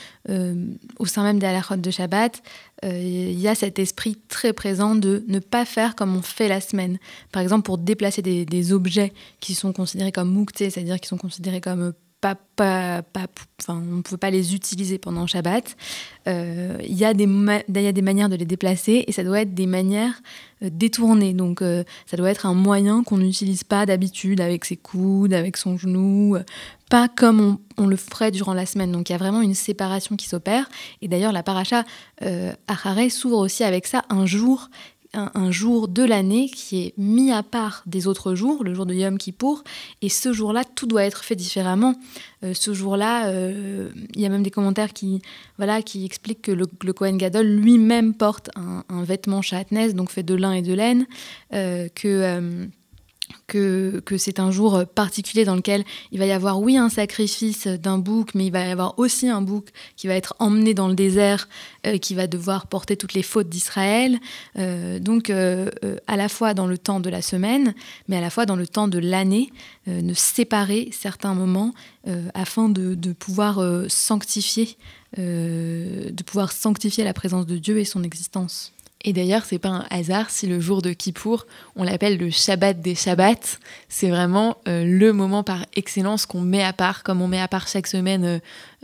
au 0.99 1.07
sein 1.07 1.23
même 1.23 1.39
des 1.39 1.47
halachot 1.47 1.77
de 1.77 1.91
Shabbat, 1.91 2.43
il 2.85 3.41
y 3.41 3.49
a 3.49 3.55
cet 3.55 3.79
esprit 3.79 4.17
très 4.29 4.53
présent 4.53 4.95
de 4.95 5.25
ne 5.29 5.39
pas 5.39 5.65
faire 5.65 5.97
comme 5.97 6.15
on 6.15 6.23
fait 6.23 6.47
la 6.47 6.61
semaine. 6.61 6.99
Par 7.33 7.43
exemple, 7.43 7.63
pour 7.63 7.79
déplacer 7.79 8.23
des, 8.23 8.45
des 8.45 8.73
objets 8.73 9.13
qui 9.41 9.55
sont 9.55 9.73
considérés 9.73 10.13
comme 10.13 10.31
mouktés, 10.31 10.71
c'est-à-dire 10.71 11.01
qui 11.01 11.09
sont 11.09 11.17
considérés 11.17 11.61
comme 11.61 11.95
pas, 12.21 12.37
pas, 12.57 13.03
pas, 13.03 13.27
enfin, 13.61 13.83
on 13.83 13.97
ne 13.97 14.03
peut 14.03 14.17
pas 14.17 14.31
les 14.31 14.55
utiliser 14.55 14.99
pendant 14.99 15.27
Shabbat. 15.27 15.77
Euh, 16.29 16.77
il 16.83 16.97
y, 16.97 17.05
a 17.05 17.15
des 17.15 17.27
des 17.67 18.03
manières 18.03 18.29
de 18.29 18.37
les 18.37 18.45
déplacer 18.45 19.05
et 19.07 19.13
ça 19.13 19.25
doit 19.25 19.41
être 19.41 19.55
des 19.55 19.67
manières 19.67 20.21
euh, 20.63 20.69
détournées. 20.71 21.33
Donc 21.33 21.63
euh, 21.63 21.83
ça 22.07 22.17
doit 22.17 22.31
être 22.31 22.45
un 22.45 22.55
moyen 22.55 23.03
qu'on 23.03 23.19
n'utilise 23.19 23.65
pas 23.65 23.87
d'habitude 23.87 24.41
avec 24.41 24.67
ses 24.67 24.77
coudes, 24.77 25.33
avec 25.33 25.57
son 25.57 25.79
genou, 25.79 26.37
pas 26.91 27.09
comme 27.09 27.41
on, 27.41 27.85
on, 27.85 27.87
le 27.87 27.97
ferait 27.97 28.31
durant 28.31 28.53
la 28.53 28.67
semaine. 28.67 28.93
Donc 28.93 29.09
il 29.09 29.13
y 29.13 29.15
a 29.15 29.19
vraiment 29.19 29.41
une 29.41 29.55
séparation 29.55 30.17
qui 30.17 30.29
s'opère. 30.29 30.69
Et 31.01 31.09
d'ailleurs 31.09 31.33
la 31.33 31.43
paracha 31.43 31.85
euh, 32.23 32.53
s'ouvre 33.09 33.39
aussi 33.39 33.65
avec 33.65 33.87
ça 33.87 34.05
un 34.11 34.27
jour 34.27 34.69
un, 35.13 35.51
jour 35.51 35.89
de 35.89 36.05
l'année 36.05 36.49
qui 36.49 36.83
est 36.83 36.95
mis 36.97 37.33
à 37.33 37.43
part 37.43 37.83
des 37.87 38.07
autres 38.07 38.35
jours, 38.35 38.65
le 38.65 38.75
jour 38.75 38.87
de 38.87 38.95
Yom 38.95 39.19
Kippour, 39.19 39.65
et 40.03 40.09
ce 40.09 40.33
jour-là, 40.33 40.65
tout 40.65 40.87
doit 40.87 41.05
être 41.05 41.25
fait 41.25 41.37
différemment. 41.37 41.95
Euh, 42.45 42.55
ce 42.55 42.73
jour-là, 42.73 43.29
euh, 43.29 43.91
il 44.15 44.21
y 44.21 44.27
a 44.27 44.29
même 44.29 44.43
des 44.43 44.51
commentaires 44.51 44.93
qui, 44.93 45.21
voilà, 45.57 45.83
qui 45.83 46.05
expliquent 46.05 46.43
que 46.43 46.53
le, 46.53 46.67
le 46.85 46.93
Kohen 46.93 47.19
Gadol 47.19 47.47
lui-même 47.47 48.15
porte 48.15 48.51
un, 48.57 49.03
vêtement 49.03 49.43
chatnez, 49.43 49.93
donc 49.93 50.11
fait 50.11 50.23
de 50.23 50.35
lin 50.35 50.53
et 50.53 50.63
de 50.63 50.73
laine, 50.73 51.07
euh, 51.53 51.89
que 53.47 54.03
c'est 54.17 54.39
un 54.39 54.51
jour 54.51 54.85
particulier 54.95 55.45
dans 55.45 55.57
lequel 55.57 55.85
il 56.13 56.19
va 56.19 56.27
y 56.27 56.33
avoir, 56.33 56.61
oui, 56.61 56.77
un 56.77 56.89
sacrifice 56.89 57.67
d'un 57.67 57.99
bouc, 57.99 58.35
mais 58.35 58.47
il 58.47 58.53
va 58.53 58.67
y 58.67 58.71
avoir 58.71 58.99
aussi 58.99 59.29
un 59.29 59.43
bouc 59.43 59.69
qui 59.97 60.07
va 60.07 60.15
être 60.15 60.35
emmené 60.39 60.75
dans 60.75 60.89
le 60.89 60.95
désert, 60.95 61.49
euh, 61.87 61.99
qui 61.99 62.15
va 62.15 62.27
devoir 62.27 62.67
porter 62.67 62.97
toutes 62.97 63.15
les 63.15 63.23
fautes 63.23 63.49
d'Israël. 63.49 64.19
Euh, 64.59 64.99
donc, 64.99 65.31
euh, 65.31 65.71
à 66.07 66.17
la 66.17 66.29
fois 66.29 66.55
dans 66.55 66.67
le 66.67 66.77
temps 66.77 67.01
de 67.01 67.09
la 67.09 67.23
semaine, 67.23 67.75
mais 68.09 68.17
à 68.17 68.21
la 68.21 68.31
fois 68.31 68.47
dans 68.47 68.57
le 68.57 68.67
temps 68.67 68.89
de 68.89 68.99
l'année, 68.99 69.51
ne 69.87 70.15
séparer 70.15 70.91
certains 70.93 71.35
moments 71.35 71.73
afin 72.35 72.69
de 72.69 73.13
pouvoir 73.13 73.63
sanctifier, 73.89 74.77
de 75.17 76.23
pouvoir 76.23 76.53
sanctifier 76.53 77.03
la 77.03 77.15
présence 77.15 77.47
de 77.47 77.57
Dieu 77.57 77.79
et 77.79 77.85
son 77.85 78.05
existence. 78.05 78.73
Et 79.03 79.13
d'ailleurs, 79.15 79.45
c'est 79.47 79.59
pas 79.59 79.71
un 79.71 79.87
hasard 79.89 80.29
si 80.29 80.47
le 80.47 80.61
jour 80.61 80.83
de 80.83 80.93
Kippour, 80.93 81.47
on 81.75 81.85
l'appelle 81.85 82.19
le 82.19 82.31
Shabbat 82.31 82.83
des 82.83 82.95
Shabbats. 82.95 83.59
C'est 83.89 84.11
vraiment 84.11 84.59
euh, 84.69 84.85
le 84.85 85.13
moment 85.15 85.43
par 85.43 85.65
excellence 85.75 86.27
qu'on 86.27 86.43
met 86.43 86.63
à 86.63 86.75
part, 86.75 87.03
comme 87.03 87.23
on 87.23 87.29
met 87.29 87.41
à 87.41 87.49
part 87.49 87.67
chaque 87.67 87.87
semaine 87.87 88.25
euh, 88.25 88.39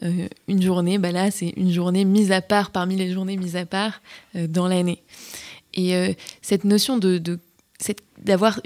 euh, 0.05 0.29
une 0.49 0.63
journée. 0.63 0.97
Bah 0.97 1.13
là, 1.13 1.31
c'est 1.31 1.53
une 1.57 1.71
journée 1.71 2.07
mise 2.07 2.33
à 2.33 2.41
part 2.41 2.71
parmi 2.71 2.97
les 2.97 3.13
journées 3.13 3.37
mises 3.37 3.57
à 3.57 3.67
part 3.67 4.01
dans 4.35 4.69
l'année. 4.69 5.03
Et 5.75 6.17
cette 6.41 6.65
notion 6.65 6.97
de, 6.97 7.21
d'avoir 8.19 8.61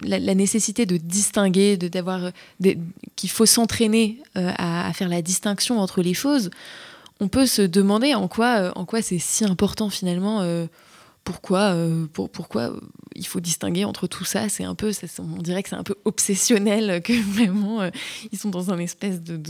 la, 0.00 0.34
nécessité 0.34 0.86
de 0.86 0.96
distinguer, 0.96 1.76
de 1.76 1.86
d'avoir 1.86 2.32
qu'il 3.14 3.30
faut 3.30 3.46
s'entraîner 3.46 4.18
à, 4.34 4.88
à, 4.88 4.92
faire 4.92 5.08
la 5.08 5.22
distinction 5.22 5.78
entre 5.78 6.02
les 6.02 6.14
choses 6.14 6.50
on 7.22 7.28
peut 7.28 7.46
se 7.46 7.62
demander 7.62 8.14
en 8.14 8.26
quoi, 8.26 8.58
euh, 8.58 8.72
en 8.74 8.84
quoi 8.84 9.00
c'est 9.00 9.20
si 9.20 9.44
important 9.44 9.90
finalement 9.90 10.40
euh, 10.40 10.66
pourquoi, 11.24 11.74
euh, 11.74 12.06
pour, 12.12 12.30
pourquoi 12.30 12.72
il 13.14 13.26
faut 13.26 13.40
distinguer 13.40 13.84
entre 13.84 14.06
tout 14.06 14.24
ça? 14.24 14.48
C'est 14.48 14.64
un 14.64 14.74
peu, 14.74 14.90
on 15.18 15.40
dirait 15.40 15.62
que 15.62 15.68
c'est 15.68 15.76
un 15.76 15.84
peu 15.84 15.94
obsessionnel, 16.04 17.00
que 17.04 17.12
vraiment 17.12 17.88
ils 18.32 18.38
sont 18.38 18.50
dans 18.50 18.70
un 18.70 18.78
espèce 18.78 19.22
de, 19.22 19.40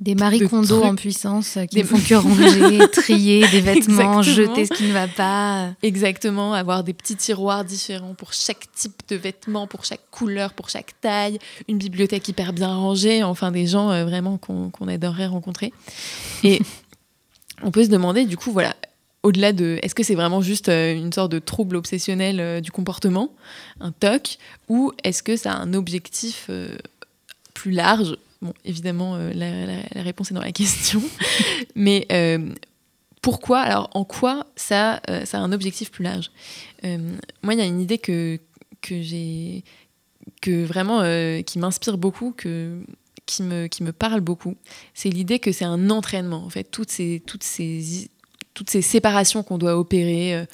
des 0.00 0.14
Marie 0.14 0.48
Kondo 0.48 0.82
en 0.82 0.94
puissance 0.94 1.58
qui 1.70 1.76
des... 1.76 1.84
font 1.84 1.98
que 1.98 2.14
ranger, 2.14 2.88
trier 2.90 3.46
des 3.48 3.60
vêtements, 3.60 4.22
jeter 4.22 4.66
ce 4.66 4.72
qui 4.72 4.84
ne 4.84 4.92
va 4.92 5.08
pas. 5.08 5.74
Exactement, 5.82 6.54
avoir 6.54 6.84
des 6.84 6.94
petits 6.94 7.16
tiroirs 7.16 7.64
différents 7.64 8.14
pour 8.14 8.32
chaque 8.32 8.72
type 8.74 9.02
de 9.08 9.16
vêtements, 9.16 9.66
pour 9.66 9.84
chaque 9.84 10.10
couleur, 10.10 10.54
pour 10.54 10.70
chaque 10.70 10.98
taille, 11.00 11.38
une 11.68 11.78
bibliothèque 11.78 12.28
hyper 12.28 12.52
bien 12.52 12.74
rangée. 12.74 13.22
Enfin, 13.22 13.50
des 13.50 13.66
gens 13.66 13.88
vraiment 14.04 14.38
qu'on 14.38 14.88
adorerait 14.88 15.26
rencontrer. 15.26 15.72
Et 16.44 16.60
on 17.62 17.70
peut 17.70 17.84
se 17.84 17.90
demander, 17.90 18.24
du 18.24 18.36
coup, 18.36 18.52
voilà, 18.52 18.74
au-delà 19.22 19.52
de 19.52 19.78
est-ce 19.82 19.94
que 19.94 20.02
c'est 20.02 20.14
vraiment 20.14 20.40
juste 20.40 20.68
euh, 20.68 20.94
une 20.94 21.12
sorte 21.12 21.30
de 21.32 21.38
trouble 21.38 21.76
obsessionnel 21.76 22.40
euh, 22.40 22.60
du 22.60 22.70
comportement, 22.70 23.32
un 23.80 23.92
TOC, 23.92 24.38
ou 24.68 24.92
est-ce 25.04 25.22
que 25.22 25.36
ça 25.36 25.52
a 25.52 25.56
un 25.56 25.74
objectif 25.74 26.46
euh, 26.50 26.76
plus 27.54 27.70
large? 27.70 28.16
Bon, 28.40 28.52
évidemment, 28.64 29.16
la, 29.16 30.02
réponse 30.02 30.32
est 30.32 30.34
dans 30.34 30.40
la 30.40 30.52
question, 30.52 31.00
mais 31.76 32.08
pourquoi? 33.20 33.60
Alors, 33.60 33.88
en 33.94 34.04
quoi 34.04 34.46
ça, 34.56 35.00
a 35.06 35.38
un 35.38 35.52
objectif 35.52 35.92
plus 35.92 36.02
large? 36.02 36.32
Moi, 36.82 37.54
il 37.54 37.58
y 37.58 37.62
a 37.62 37.66
une 37.66 37.80
idée 37.80 37.98
que, 37.98 38.40
que 38.80 39.00
j'ai, 39.00 39.62
que 40.40 40.64
vraiment, 40.64 41.02
qui 41.44 41.60
m'inspire 41.60 41.98
beaucoup, 41.98 42.34
que 42.36 42.82
qui 43.26 43.44
me, 43.44 43.68
qui 43.68 43.84
me 43.84 43.92
parle 43.92 44.20
beaucoup, 44.20 44.56
c'est 44.94 45.08
l'idée 45.08 45.38
que 45.38 45.52
c'est 45.52 45.64
un 45.64 45.90
entraînement. 45.90 46.44
En 46.44 46.50
fait, 46.50 46.64
toutes 46.64 46.90
ces, 46.90 47.22
toutes 47.24 47.44
ces 47.44 48.08
toutes 48.54 48.70
ces 48.70 48.82
séparations 48.82 49.42
qu'on 49.42 49.58
doit 49.58 49.76
opérer 49.76 50.34
euh, 50.34 50.44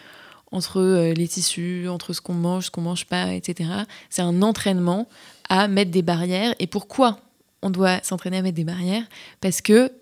entre 0.52 0.80
euh, 0.80 1.12
les 1.12 1.28
tissus, 1.28 1.88
entre 1.88 2.12
ce 2.12 2.20
qu'on 2.20 2.34
mange, 2.34 2.66
ce 2.66 2.70
qu'on 2.70 2.80
mange 2.80 3.06
pas, 3.06 3.34
etc. 3.34 3.70
C'est 4.10 4.22
un 4.22 4.42
entraînement 4.42 5.08
à 5.48 5.68
mettre 5.68 5.90
des 5.90 6.02
barrières. 6.02 6.54
Et 6.58 6.66
pourquoi 6.66 7.20
on 7.62 7.70
doit 7.70 8.00
s'entraîner 8.02 8.38
à 8.38 8.42
mettre 8.42 8.56
des 8.56 8.64
barrières? 8.64 9.04
Parce 9.40 9.60
que 9.60 9.92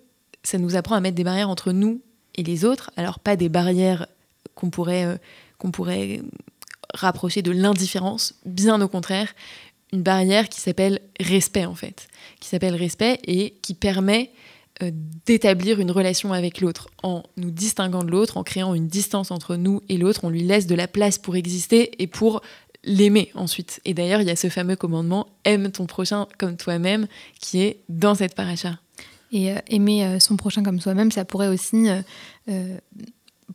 ça 0.43 0.57
nous 0.57 0.75
apprend 0.75 0.95
à 0.95 1.01
mettre 1.01 1.15
des 1.15 1.23
barrières 1.23 1.49
entre 1.49 1.71
nous 1.71 2.01
et 2.35 2.43
les 2.43 2.65
autres. 2.65 2.91
Alors 2.95 3.19
pas 3.19 3.35
des 3.35 3.49
barrières 3.49 4.07
qu'on 4.55 4.69
pourrait, 4.69 5.05
euh, 5.05 5.17
qu'on 5.57 5.71
pourrait 5.71 6.21
rapprocher 6.93 7.41
de 7.41 7.51
l'indifférence, 7.51 8.35
bien 8.45 8.79
au 8.81 8.87
contraire, 8.87 9.33
une 9.93 10.03
barrière 10.03 10.49
qui 10.49 10.61
s'appelle 10.61 10.99
respect 11.19 11.65
en 11.65 11.75
fait, 11.75 12.07
qui 12.39 12.49
s'appelle 12.49 12.75
respect 12.75 13.19
et 13.25 13.51
qui 13.61 13.73
permet 13.73 14.31
d'établir 15.25 15.79
une 15.79 15.91
relation 15.91 16.33
avec 16.33 16.61
l'autre 16.61 16.89
en 17.03 17.23
nous 17.35 17.51
distinguant 17.51 18.03
de 18.03 18.11
l'autre, 18.11 18.37
en 18.37 18.43
créant 18.43 18.73
une 18.73 18.87
distance 18.87 19.31
entre 19.31 19.55
nous 19.55 19.81
et 19.89 19.97
l'autre, 19.97 20.21
on 20.23 20.29
lui 20.29 20.43
laisse 20.43 20.67
de 20.67 20.75
la 20.75 20.87
place 20.87 21.17
pour 21.17 21.35
exister 21.35 22.01
et 22.01 22.07
pour 22.07 22.41
l'aimer 22.83 23.31
ensuite. 23.33 23.81
Et 23.85 23.93
d'ailleurs, 23.93 24.21
il 24.21 24.27
y 24.27 24.31
a 24.31 24.35
ce 24.35 24.49
fameux 24.49 24.75
commandement 24.75 25.27
aime 25.45 25.71
ton 25.71 25.85
prochain 25.85 26.27
comme 26.37 26.57
toi-même 26.57 27.07
qui 27.39 27.61
est 27.61 27.79
dans 27.89 28.15
cette 28.15 28.35
paracha. 28.35 28.79
Et 29.31 29.51
euh, 29.51 29.57
aimer 29.67 30.05
euh, 30.05 30.19
son 30.19 30.37
prochain 30.37 30.63
comme 30.63 30.79
soi-même, 30.79 31.11
ça 31.11 31.25
pourrait 31.25 31.47
aussi 31.47 31.87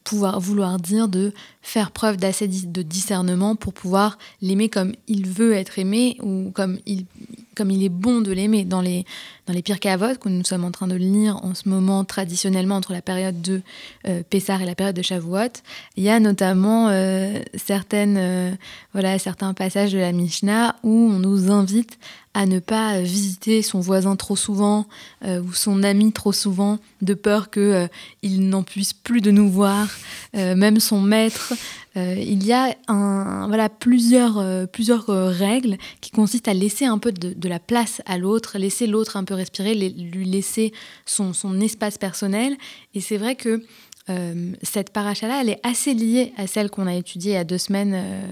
pouvoir 0.05 0.41
vouloir 0.41 0.79
dire 0.79 1.09
de 1.09 1.33
faire 1.61 1.91
preuve 1.91 2.17
d'assez 2.17 2.49
de 2.49 2.83
discernement 2.83 3.57
pour 3.57 3.73
pouvoir 3.73 4.19
l'aimer 4.41 4.69
comme 4.69 4.93
il 5.07 5.26
veut 5.26 5.52
être 5.52 5.79
aimé 5.79 6.17
ou 6.23 6.50
comme 6.50 6.79
il, 6.87 7.07
comme 7.54 7.71
il 7.71 7.85
est 7.85 7.88
bon 7.88 8.21
de 8.21 8.32
l'aimer. 8.32 8.64
Dans 8.64 8.80
les, 8.80 9.04
dans 9.47 9.52
les 9.52 9.62
Pirkei 9.62 9.90
Avot, 9.90 10.16
que 10.21 10.28
nous 10.28 10.44
sommes 10.44 10.64
en 10.64 10.71
train 10.71 10.87
de 10.87 10.94
lire 10.94 11.37
en 11.44 11.54
ce 11.54 11.68
moment 11.68 12.04
traditionnellement 12.04 12.76
entre 12.76 12.92
la 12.92 13.02
période 13.02 13.40
de 13.42 13.62
euh, 14.06 14.23
Pessar 14.28 14.62
et 14.62 14.66
la 14.66 14.75
période 14.75 14.97
de 14.97 15.02
Shavuot, 15.02 15.62
il 15.97 16.04
y 16.04 16.09
a 16.09 16.21
notamment 16.21 16.88
euh, 16.88 17.40
certaines, 17.54 18.16
euh, 18.18 18.50
voilà, 18.92 19.18
certains 19.18 19.54
passages 19.54 19.92
de 19.92 19.99
la 19.99 20.12
Mishnah 20.12 20.76
où 20.82 21.11
on 21.12 21.18
nous 21.18 21.50
invite 21.50 21.99
à 22.35 22.47
ne 22.47 22.61
pas 22.61 23.00
visiter 23.00 23.61
son 23.62 23.80
voisin 23.80 24.16
trop 24.16 24.37
souvent 24.37 24.87
euh, 25.25 25.42
ou 25.42 25.52
son 25.52 25.82
ami 25.82 26.12
trop 26.12 26.32
souvent, 26.32 26.78
de 27.02 27.14
peur 27.14 27.50
qu'il 27.50 27.88
il 28.23 28.49
n'en 28.49 28.62
puisse 28.62 28.94
plus 28.94 29.21
de 29.21 29.30
nous 29.30 29.50
voir, 29.50 29.87
même 30.35 30.81
son 30.81 31.01
maître. 31.01 31.53
il 31.97 32.45
y 32.45 32.53
a 32.53 32.75
voilà, 32.89 33.69
plusieurs, 33.69 34.69
plusieurs 34.69 35.07
règles 35.07 35.77
qui 36.01 36.11
consistent 36.11 36.49
à 36.49 36.55
laisser 36.55 36.87
un 36.87 36.99
peu 36.99 37.12
de, 37.12 37.33
de 37.35 37.49
la 37.49 37.59
place 37.59 38.01
à 38.07 38.19
l'autre, 38.19 38.59
laisser 38.59 38.87
l'autre 38.87 39.17
un 39.17 39.25
peu 39.25 39.35
respirer, 39.35 39.75
lui 39.75 40.25
laisser 40.25 40.73
son, 41.05 41.33
son 41.33 41.61
espace 41.61 41.99
personnel. 41.99 42.57
Et 42.95 43.01
c'est 43.01 43.19
vrai 43.19 43.35
que 43.35 43.62
euh, 44.11 44.52
cette 44.62 44.90
paracha-là, 44.90 45.42
elle 45.42 45.50
est 45.50 45.61
assez 45.62 45.94
liée 45.94 46.32
à 46.37 46.47
celle 46.47 46.71
qu'on 46.71 46.87
a 46.87 46.94
étudiée 46.94 47.32
il 47.32 47.35
y 47.35 47.38
a 47.38 47.44
deux 47.44 47.59
semaines, 47.59 47.94
euh, 47.94 48.26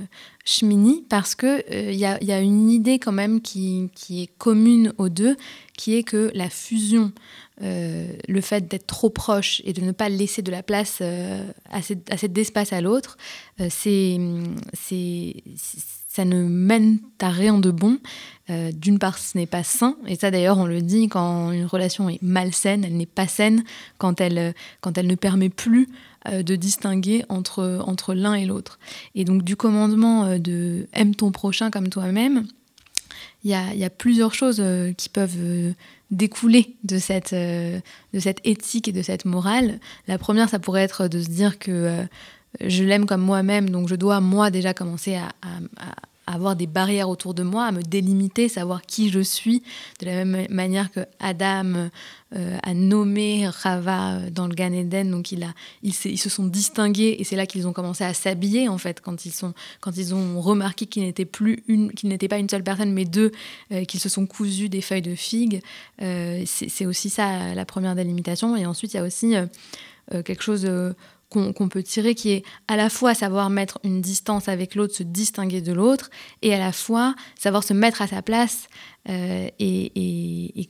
Shmini, 0.45 1.05
parce 1.09 1.35
qu'il 1.35 1.63
euh, 1.71 1.93
y, 1.93 2.05
a, 2.05 2.41
une 2.41 2.71
idée 2.71 2.99
quand 2.99 3.13
même 3.13 3.41
qui, 3.41 3.91
est 4.11 4.31
commune 4.39 4.93
aux 4.99 5.09
deux, 5.09 5.37
qui 5.77 5.95
est 5.95 6.03
que 6.03 6.31
la 6.35 6.51
fusion, 6.51 7.13
euh, 7.63 8.13
le 8.27 8.41
fait 8.41 8.67
d'être 8.67 8.87
trop 8.87 9.11
proche 9.11 9.63
et 9.65 9.73
de 9.73 9.81
ne 9.83 9.93
pas 9.93 10.09
laisser 10.09 10.43
de 10.43 10.51
la 10.51 10.63
place 10.63 11.03
assez, 11.71 11.99
assez 12.11 12.29
d'espace 12.29 12.73
à 12.73 12.81
l'autre, 12.81 13.17
c'est 13.69 14.19
ça 16.11 16.25
ne 16.25 16.43
mène 16.43 16.99
à 17.21 17.31
rien 17.31 17.59
de 17.59 17.71
bon. 17.71 17.99
Euh, 18.51 18.73
d'une 18.73 18.99
part, 18.99 19.17
ce 19.17 19.39
n'est 19.39 19.47
pas 19.47 19.63
sain, 19.63 19.97
et 20.09 20.17
ça 20.17 20.33
d'ailleurs 20.33 20.59
on 20.59 20.67
le 20.67 20.83
dit 20.83 21.09
quand 21.09 21.53
une 21.53 21.67
relation 21.67 22.09
est 22.09 22.21
malsaine, 22.21 22.85
elle 22.85 22.97
n'est 22.97 23.07
pas 23.07 23.29
saine 23.29 23.63
quand 23.97 24.21
elle, 24.21 24.55
quand 24.81 24.99
elle 24.99 25.07
ne 25.07 25.15
permet 25.15 25.51
plus 25.51 25.89
euh, 26.29 26.43
de 26.43 26.57
distinguer 26.57 27.25
entre, 27.29 27.81
entre 27.87 28.13
l'un 28.13 28.35
et 28.35 28.47
l'autre. 28.47 28.81
Et 29.15 29.25
donc 29.25 29.45
du 29.45 29.55
commandement 29.55 30.25
euh, 30.25 30.39
de 30.39 30.89
aime 30.95 31.15
ton 31.15 31.31
prochain 31.31 31.71
comme 31.71 31.91
toi-même, 31.91 32.45
il 33.45 33.53
y 33.53 33.55
a, 33.55 33.73
y 33.75 33.85
a, 33.85 33.91
plusieurs 33.91 34.35
choses 34.35 34.63
qui 34.99 35.09
peuvent 35.09 35.75
découler 36.11 36.77
de 36.85 36.99
cette, 36.99 37.35
de 37.35 37.81
cette 38.19 38.41
éthique 38.45 38.87
et 38.87 38.93
de 38.93 39.01
cette 39.01 39.25
morale. 39.25 39.81
La 40.09 40.19
première, 40.19 40.51
ça 40.51 40.59
pourrait 40.59 40.83
être 40.83 41.09
de 41.09 41.23
se 41.23 41.29
dire 41.29 41.59
que 41.59 42.05
je 42.61 42.85
l'aime 42.85 43.07
comme 43.07 43.23
moi-même, 43.23 43.71
donc 43.71 43.89
je 43.89 43.95
dois 43.95 44.21
moi 44.21 44.51
déjà 44.51 44.75
commencer 44.75 45.15
à, 45.15 45.29
avoir 46.27 46.55
des 46.55 46.67
barrières 46.67 47.09
autour 47.09 47.35
de 47.35 47.43
moi, 47.43 47.67
à 47.67 47.73
me 47.73 47.83
délimiter, 47.83 48.49
savoir 48.49 48.83
qui 48.83 49.11
je 49.11 49.21
suis, 49.21 49.63
de 50.01 50.07
la 50.07 50.25
même 50.25 50.47
manière 50.49 50.91
que 50.93 51.01
Adam 51.19 51.89
euh, 52.37 52.59
a 52.63 52.75
nommé 52.75 53.49
Rava 53.49 54.13
euh, 54.13 54.31
dans 54.31 54.47
le 54.47 54.55
Gan 54.55 54.73
Eden, 54.73 55.11
donc 55.11 55.33
ils, 55.33 55.93
se 55.93 56.29
sont 56.29 56.47
distingués 56.47 57.17
et 57.19 57.25
c'est 57.25 57.35
là 57.35 57.47
qu'ils 57.47 57.67
ont 57.67 57.73
commencé 57.73 58.05
à 58.05 58.15
s'habiller 58.15 58.69
en 58.69 58.79
fait 58.79 59.01
quand 59.01 59.25
ils 59.25 59.33
sont, 59.33 59.55
quand 59.81 59.97
ils 59.97 60.15
ont 60.15 60.41
remarqué 60.41 60.87
qu'ils 60.87 61.03
n'étaient 61.03 61.25
plus 61.25 61.65
une, 61.67 61.91
qu'ils 61.93 62.09
n'étaient 62.09 62.29
pas 62.29 62.39
une 62.39 62.49
seule 62.49 62.63
personne 62.63 62.93
mais 62.93 63.05
deux, 63.05 63.33
euh, 63.73 63.85
qu'ils 63.85 64.01
se 64.01 64.09
sont 64.09 64.27
cousus 64.27 64.69
des 64.69 64.83
feuilles 64.83 65.03
de 65.03 65.17
figue. 65.17 65.61
c'est 65.99 66.87
aussi 66.87 67.11
ça 67.11 67.55
la 67.55 67.65
première 67.65 67.97
délimitation 67.97 68.57
et 68.57 68.67
ensuite 68.67 68.95
il 68.95 68.99
y 68.99 69.01
a 69.01 69.05
aussi 69.05 69.35
quelque 70.25 70.43
chose 70.43 70.69
qu'on 71.31 71.69
peut 71.69 71.83
tirer, 71.83 72.15
qui 72.15 72.31
est 72.31 72.43
à 72.67 72.77
la 72.77 72.91
fois 72.91 73.15
savoir 73.15 73.51
mettre 73.51 73.79
une 73.85 74.01
distance 74.01 74.49
avec 74.49 74.75
l'autre, 74.75 74.95
se 74.95 75.05
distinguer 75.05 75.61
de 75.61 75.73
l'autre, 75.73 76.11
et 76.43 76.53
à 76.53 76.59
la 76.59 76.73
fois 76.73 77.15
savoir 77.39 77.63
se 77.63 77.73
mettre 77.73 78.03
à 78.03 78.09
sa 78.09 78.21
place. 78.21 78.67
Euh, 79.09 79.49
et, 79.59 80.69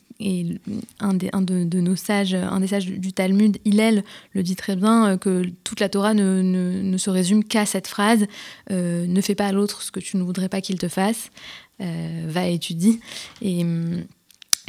un, 1.01 1.15
des, 1.15 1.31
de, 1.33 1.81
nos 1.81 1.97
sages, 1.97 2.35
un 2.35 2.61
des 2.61 2.67
sages 2.67 2.87
du 2.87 3.13
Talmud, 3.15 3.57
Hillel, 3.65 4.05
le 4.33 4.43
dit 4.43 4.55
très 4.55 4.77
bien, 4.77 5.13
euh, 5.13 5.17
que 5.17 5.45
toute 5.65 5.81
la 5.81 5.89
Torah 5.89 6.13
ne, 6.13 6.43
ne, 6.43 6.99
se 6.99 7.09
résume 7.09 7.43
qu'à 7.43 7.65
cette 7.65 7.87
phrase 7.87 8.27
euh, 8.71 9.07
ne 9.07 9.21
fais 9.23 9.35
pas 9.35 9.47
à 9.47 9.53
l'autre 9.53 9.81
ce 9.81 9.91
que 9.91 9.99
tu 9.99 10.19
ne 10.19 10.23
voudrais 10.23 10.51
pas 10.51 10.61
qu'il 10.61 10.79
te 10.79 10.89
fasse, 10.89 11.31
va 11.79 12.47
étudier. 12.47 13.01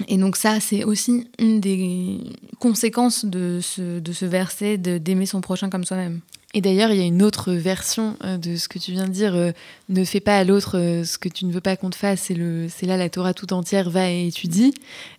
Et 0.07 0.17
donc 0.17 0.36
ça, 0.36 0.60
c'est 0.60 0.83
aussi 0.83 1.27
une 1.39 1.60
des 1.60 2.19
conséquences 2.60 3.25
de 3.25 3.60
ce, 3.62 4.00
de 4.00 4.13
ce 4.13 4.25
verset, 4.25 4.77
d'aimer 4.77 5.25
son 5.25 5.41
prochain 5.41 5.69
comme 5.69 5.83
soi-même. 5.83 6.21
Et 6.53 6.60
d'ailleurs, 6.60 6.91
il 6.91 6.98
y 6.98 7.01
a 7.01 7.05
une 7.05 7.24
autre 7.24 7.53
version 7.53 8.17
euh, 8.24 8.38
de 8.38 8.57
ce 8.57 8.67
que 8.67 8.77
tu 8.77 8.91
viens 8.91 9.05
de 9.05 9.13
dire. 9.13 9.36
Euh, 9.36 9.51
ne 9.89 10.03
fais 10.03 10.19
pas 10.19 10.38
à 10.38 10.43
l'autre 10.43 10.77
euh, 10.77 11.03
ce 11.05 11.17
que 11.17 11.29
tu 11.29 11.45
ne 11.45 11.51
veux 11.51 11.62
pas 11.62 11.77
qu'on 11.77 11.89
te 11.89 11.95
fasse. 11.95 12.21
C'est 12.21 12.86
là 12.86 12.98
la 12.98 13.09
Torah 13.09 13.33
tout 13.33 13.53
entière 13.53 13.89
va 13.89 14.11
et 14.11 14.27
étudie. 14.27 14.74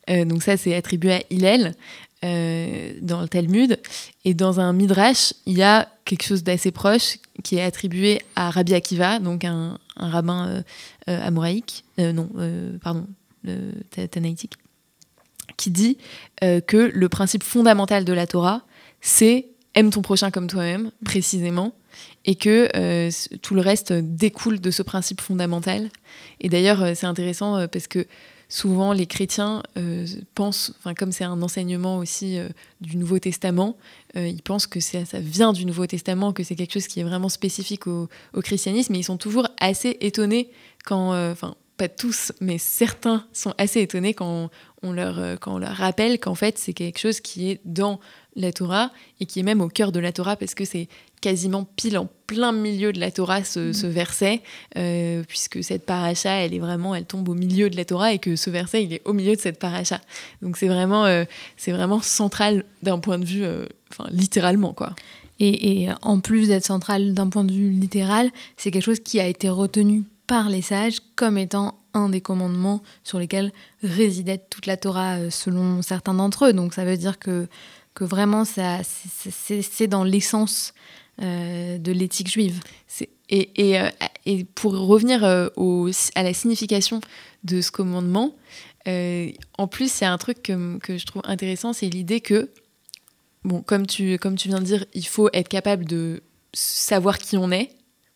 donc 0.09 0.43
ça, 0.43 0.57
c'est 0.57 0.75
attribué 0.75 1.13
à 1.13 1.23
Hillel 1.31 1.75
dans 2.23 3.21
le 3.21 3.29
Talmud. 3.29 3.79
Et 4.25 4.35
dans 4.35 4.61
un 4.61 4.73
Midrash, 4.73 5.33
il 5.47 5.57
y 5.57 5.63
a 5.63 5.89
quelque 6.05 6.25
chose 6.25 6.43
d'assez 6.43 6.71
proche 6.71 7.19
qui 7.43 7.57
est 7.57 7.63
attribué 7.63 8.21
à 8.37 8.51
Rabbi 8.51 8.75
Akiva, 8.75 9.19
donc 9.19 9.45
un, 9.45 9.79
un 9.97 10.09
rabbin 10.11 10.63
amoraïque. 11.07 11.85
non, 11.99 12.29
pardon, 12.83 13.07
tanaïtique 14.11 14.55
qui 15.57 15.71
dit 15.71 15.99
euh, 16.43 16.61
que 16.61 16.91
le 16.93 17.09
principe 17.09 17.43
fondamental 17.43 18.05
de 18.05 18.13
la 18.13 18.27
Torah, 18.27 18.63
c'est 19.01 19.49
aime 19.75 19.91
ton 19.91 20.03
prochain 20.03 20.31
comme 20.31 20.49
toi-même, 20.49 20.91
précisément, 21.05 21.75
et 22.25 22.35
que 22.35 22.69
euh, 22.77 23.11
tout 23.41 23.55
le 23.55 23.61
reste 23.61 23.93
découle 23.93 24.61
de 24.61 24.71
ce 24.71 24.83
principe 24.83 25.21
fondamental. 25.21 25.89
Et 26.41 26.49
d'ailleurs, 26.49 26.83
euh, 26.83 26.93
c'est 26.95 27.07
intéressant 27.07 27.67
parce 27.69 27.87
que 27.87 28.07
souvent 28.49 28.93
les 28.93 29.07
chrétiens 29.07 29.63
pensent, 30.35 30.75
comme 30.99 31.11
c'est 31.11 31.25
un 31.25 31.41
enseignement 31.41 31.97
aussi 31.97 32.39
du 32.83 32.99
Nouveau 32.99 33.19
Testament, 33.19 33.79
ils 34.15 34.43
pensent 34.43 34.67
que 34.67 34.79
ça, 34.79 34.99
vient 35.15 35.55
du 35.55 35.65
Nouveau 35.65 35.87
Testament, 35.87 36.35
que 36.35 36.43
c'est 36.43 36.55
quelque 36.55 36.75
chose 36.75 36.87
qui 36.87 37.01
est 37.01 37.03
vraiment 37.03 37.31
spécifique 37.31 37.87
au, 37.87 38.11
christianisme, 38.43 38.93
mais 38.93 38.99
ils 38.99 39.05
sont 39.05 39.17
toujours 39.17 39.49
assez 39.59 39.97
étonnés 40.03 40.51
quand, 40.85 41.15
enfin, 41.31 41.55
pas 41.77 41.89
tous, 41.89 42.33
mais 42.41 42.59
certains 42.59 43.25
sont 43.33 43.55
assez 43.59 43.81
étonnés 43.81 44.15
quand 44.15 44.51
on 44.83 44.93
leur, 44.93 45.19
euh, 45.19 45.37
quand 45.37 45.55
on 45.55 45.59
leur 45.59 45.75
rappelle 45.75 46.19
qu'en 46.19 46.35
fait 46.35 46.59
c'est 46.59 46.73
quelque 46.73 46.99
chose 46.99 47.21
qui 47.21 47.51
est 47.51 47.61
dans 47.65 48.01
la 48.37 48.53
Torah 48.53 48.91
et 49.21 49.27
qui 49.27 49.41
est 49.41 49.43
même 49.43 49.61
au 49.61 49.69
cœur 49.69 49.93
de 49.93 50.01
la 50.01 50.13
Torah 50.13 50.37
parce 50.37 50.55
que 50.55 50.65
c'est 50.65 50.89
quasiment 51.21 51.65
pile 51.65 51.99
en 51.99 52.09
plein 52.27 52.53
milieu 52.53 52.93
de 52.93 52.99
la 52.99 53.11
Torah 53.11 53.45
ce, 53.45 53.71
mm. 53.71 53.91
verset 53.91 54.43
euh, 54.77 55.23
puisque 55.29 55.63
cette 55.63 55.87
paracha 55.87 56.31
elle 56.31 56.53
est 56.53 56.59
vraiment 56.59 56.95
elle 56.95 57.05
tombe 57.05 57.29
au 57.29 57.35
milieu 57.35 57.71
de 57.71 57.77
la 57.77 57.85
Torah 57.85 58.13
et 58.13 58.19
que 58.19 58.37
ce 58.37 58.51
verset 58.51 58.85
il 58.85 58.93
est 58.93 59.03
au 59.05 59.13
milieu 59.13 59.37
de 59.37 59.41
cette 59.41 59.59
paracha 59.59 60.01
donc 60.41 60.57
c'est 60.57 60.69
vraiment 60.69 61.07
euh, 61.07 61.25
c'est 61.57 61.73
vraiment 61.73 62.01
central 62.01 62.65
d'un 62.83 62.99
point 62.99 63.19
de 63.19 63.25
vue 63.25 63.45
enfin 63.91 64.09
littéralement 64.11 64.73
quoi 64.73 64.95
et, 65.39 65.85
et 65.85 65.89
en 66.03 66.21
plus 66.21 66.49
d'être 66.49 66.67
central 66.67 67.15
d'un 67.15 67.29
point 67.29 67.45
de 67.45 67.53
vue 67.53 67.71
littéral 67.71 68.31
c'est 68.57 68.71
quelque 68.71 68.85
chose 68.85 69.01
qui 69.01 69.21
a 69.21 69.27
été 69.27 69.49
retenu 69.49 70.05
par 70.33 70.49
les 70.49 70.63
sages 70.63 71.01
comme 71.15 71.37
étant 71.37 71.79
un 71.93 72.09
des 72.09 72.23
commandements 72.23 72.83
sur 73.05 73.19
lesquels 73.19 73.53
résidait 73.83 74.39
toute 74.39 74.65
la 74.65 74.79
Torah 74.79 75.17
euh, 75.17 75.29
selon 75.29 75.83
certains 75.83 76.15
d'entre 76.15 76.47
eux. 76.47 76.53
Donc 76.55 76.73
ça 76.73 76.87
veut 76.87 76.97
dire 76.97 77.19
que, 77.19 77.49
que 77.93 78.05
vraiment 78.05 78.47
c'est 78.47 79.87
dans 79.89 80.05
l'essence 80.05 80.73
euh, 81.21 81.77
de 81.77 81.93
l'éthique 81.93 82.31
juive. 82.31 82.61
Et, 83.29 83.51
et, 83.57 83.79
euh, 83.79 83.91
et, 84.25 84.45
pour 84.45 84.73
revenir 84.73 85.51
au, 85.57 85.91
à 86.15 86.23
la 86.23 86.33
signification 86.33 87.03
de 87.45 87.61
ce 87.61 87.71
commandement, 87.71 88.35
en 88.87 89.67
plus 89.67 90.01
il 90.01 90.05
y 90.05 90.07
a 90.07 90.13
un 90.15 90.19
truc 90.19 90.43
que, 90.43 90.79
que 90.79 90.97
je 90.97 91.05
trouve 91.05 91.21
intéressant, 91.27 91.75
c'est 91.75 91.91
l'idée 91.91 92.23
que, 92.23 92.49
bon, 93.45 93.61
comme 93.61 93.87
tu, 93.87 94.17
comme 94.17 94.37
tu 94.37 94.49
viens 94.49 94.61
de 94.61 94.65
dire, 94.65 94.87
il 94.95 95.07
faut 95.07 95.29
être 95.35 95.51
capable 95.51 95.85
de 95.85 96.23
savoir 96.55 97.19
qui 97.19 97.37
on 97.37 97.51
est, 97.51 97.69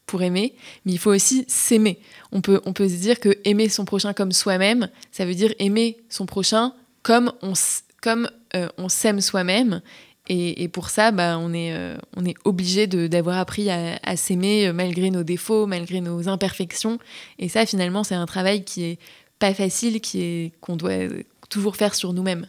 pour 0.07 0.23
aimer, 0.23 0.55
mais 0.85 0.93
il 0.93 0.99
faut 0.99 1.13
aussi 1.13 1.45
s'aimer. 1.49 1.99
On 2.33 2.41
peut, 2.41 2.61
on 2.65 2.73
peut 2.73 2.89
se 2.89 2.95
dire 2.95 3.21
que 3.21 3.37
aimer 3.45 3.69
son 3.69 3.85
prochain 3.85 4.13
comme 4.13 4.33
soi-même, 4.33 4.89
ça 5.13 5.25
veut 5.25 5.35
dire 5.35 5.53
aimer 5.59 5.99
son 6.09 6.27
prochain 6.27 6.73
comme 7.03 7.33
on, 7.43 7.53
comme, 8.01 8.29
euh, 8.55 8.69
on 8.79 8.89
s'aime 8.89 9.21
soi-même. 9.21 9.81
Et, 10.29 10.67
pour 10.67 10.91
ça, 10.91 11.13
bah, 11.13 11.39
on 11.39 11.53
est, 11.53 11.73
euh, 11.73 11.97
on 12.17 12.25
est 12.25 12.35
obligé 12.45 12.89
d'avoir 12.89 13.39
appris 13.39 13.71
à, 13.71 14.17
s'aimer 14.17 14.67
euh, 14.67 14.73
malgré 14.73 15.11
nos 15.11 15.23
défauts, 15.23 15.67
malgré 15.67 16.01
nos 16.01 16.29
imperfections. 16.29 16.99
Et 17.39 17.49
ça, 17.49 17.65
finalement, 17.65 18.03
c'est 18.03 18.17
un 18.17 18.27
travail 18.27 18.65
qui 18.65 18.83
est 18.83 18.99
pas 19.39 19.55
facile, 19.55 20.01
qui 20.01 20.23
est 20.23 20.53
qu'on 20.61 20.75
doit 20.75 20.95
toujours 21.49 21.77
faire 21.77 21.95
sur 21.95 22.13
nous-mêmes. 22.13 22.49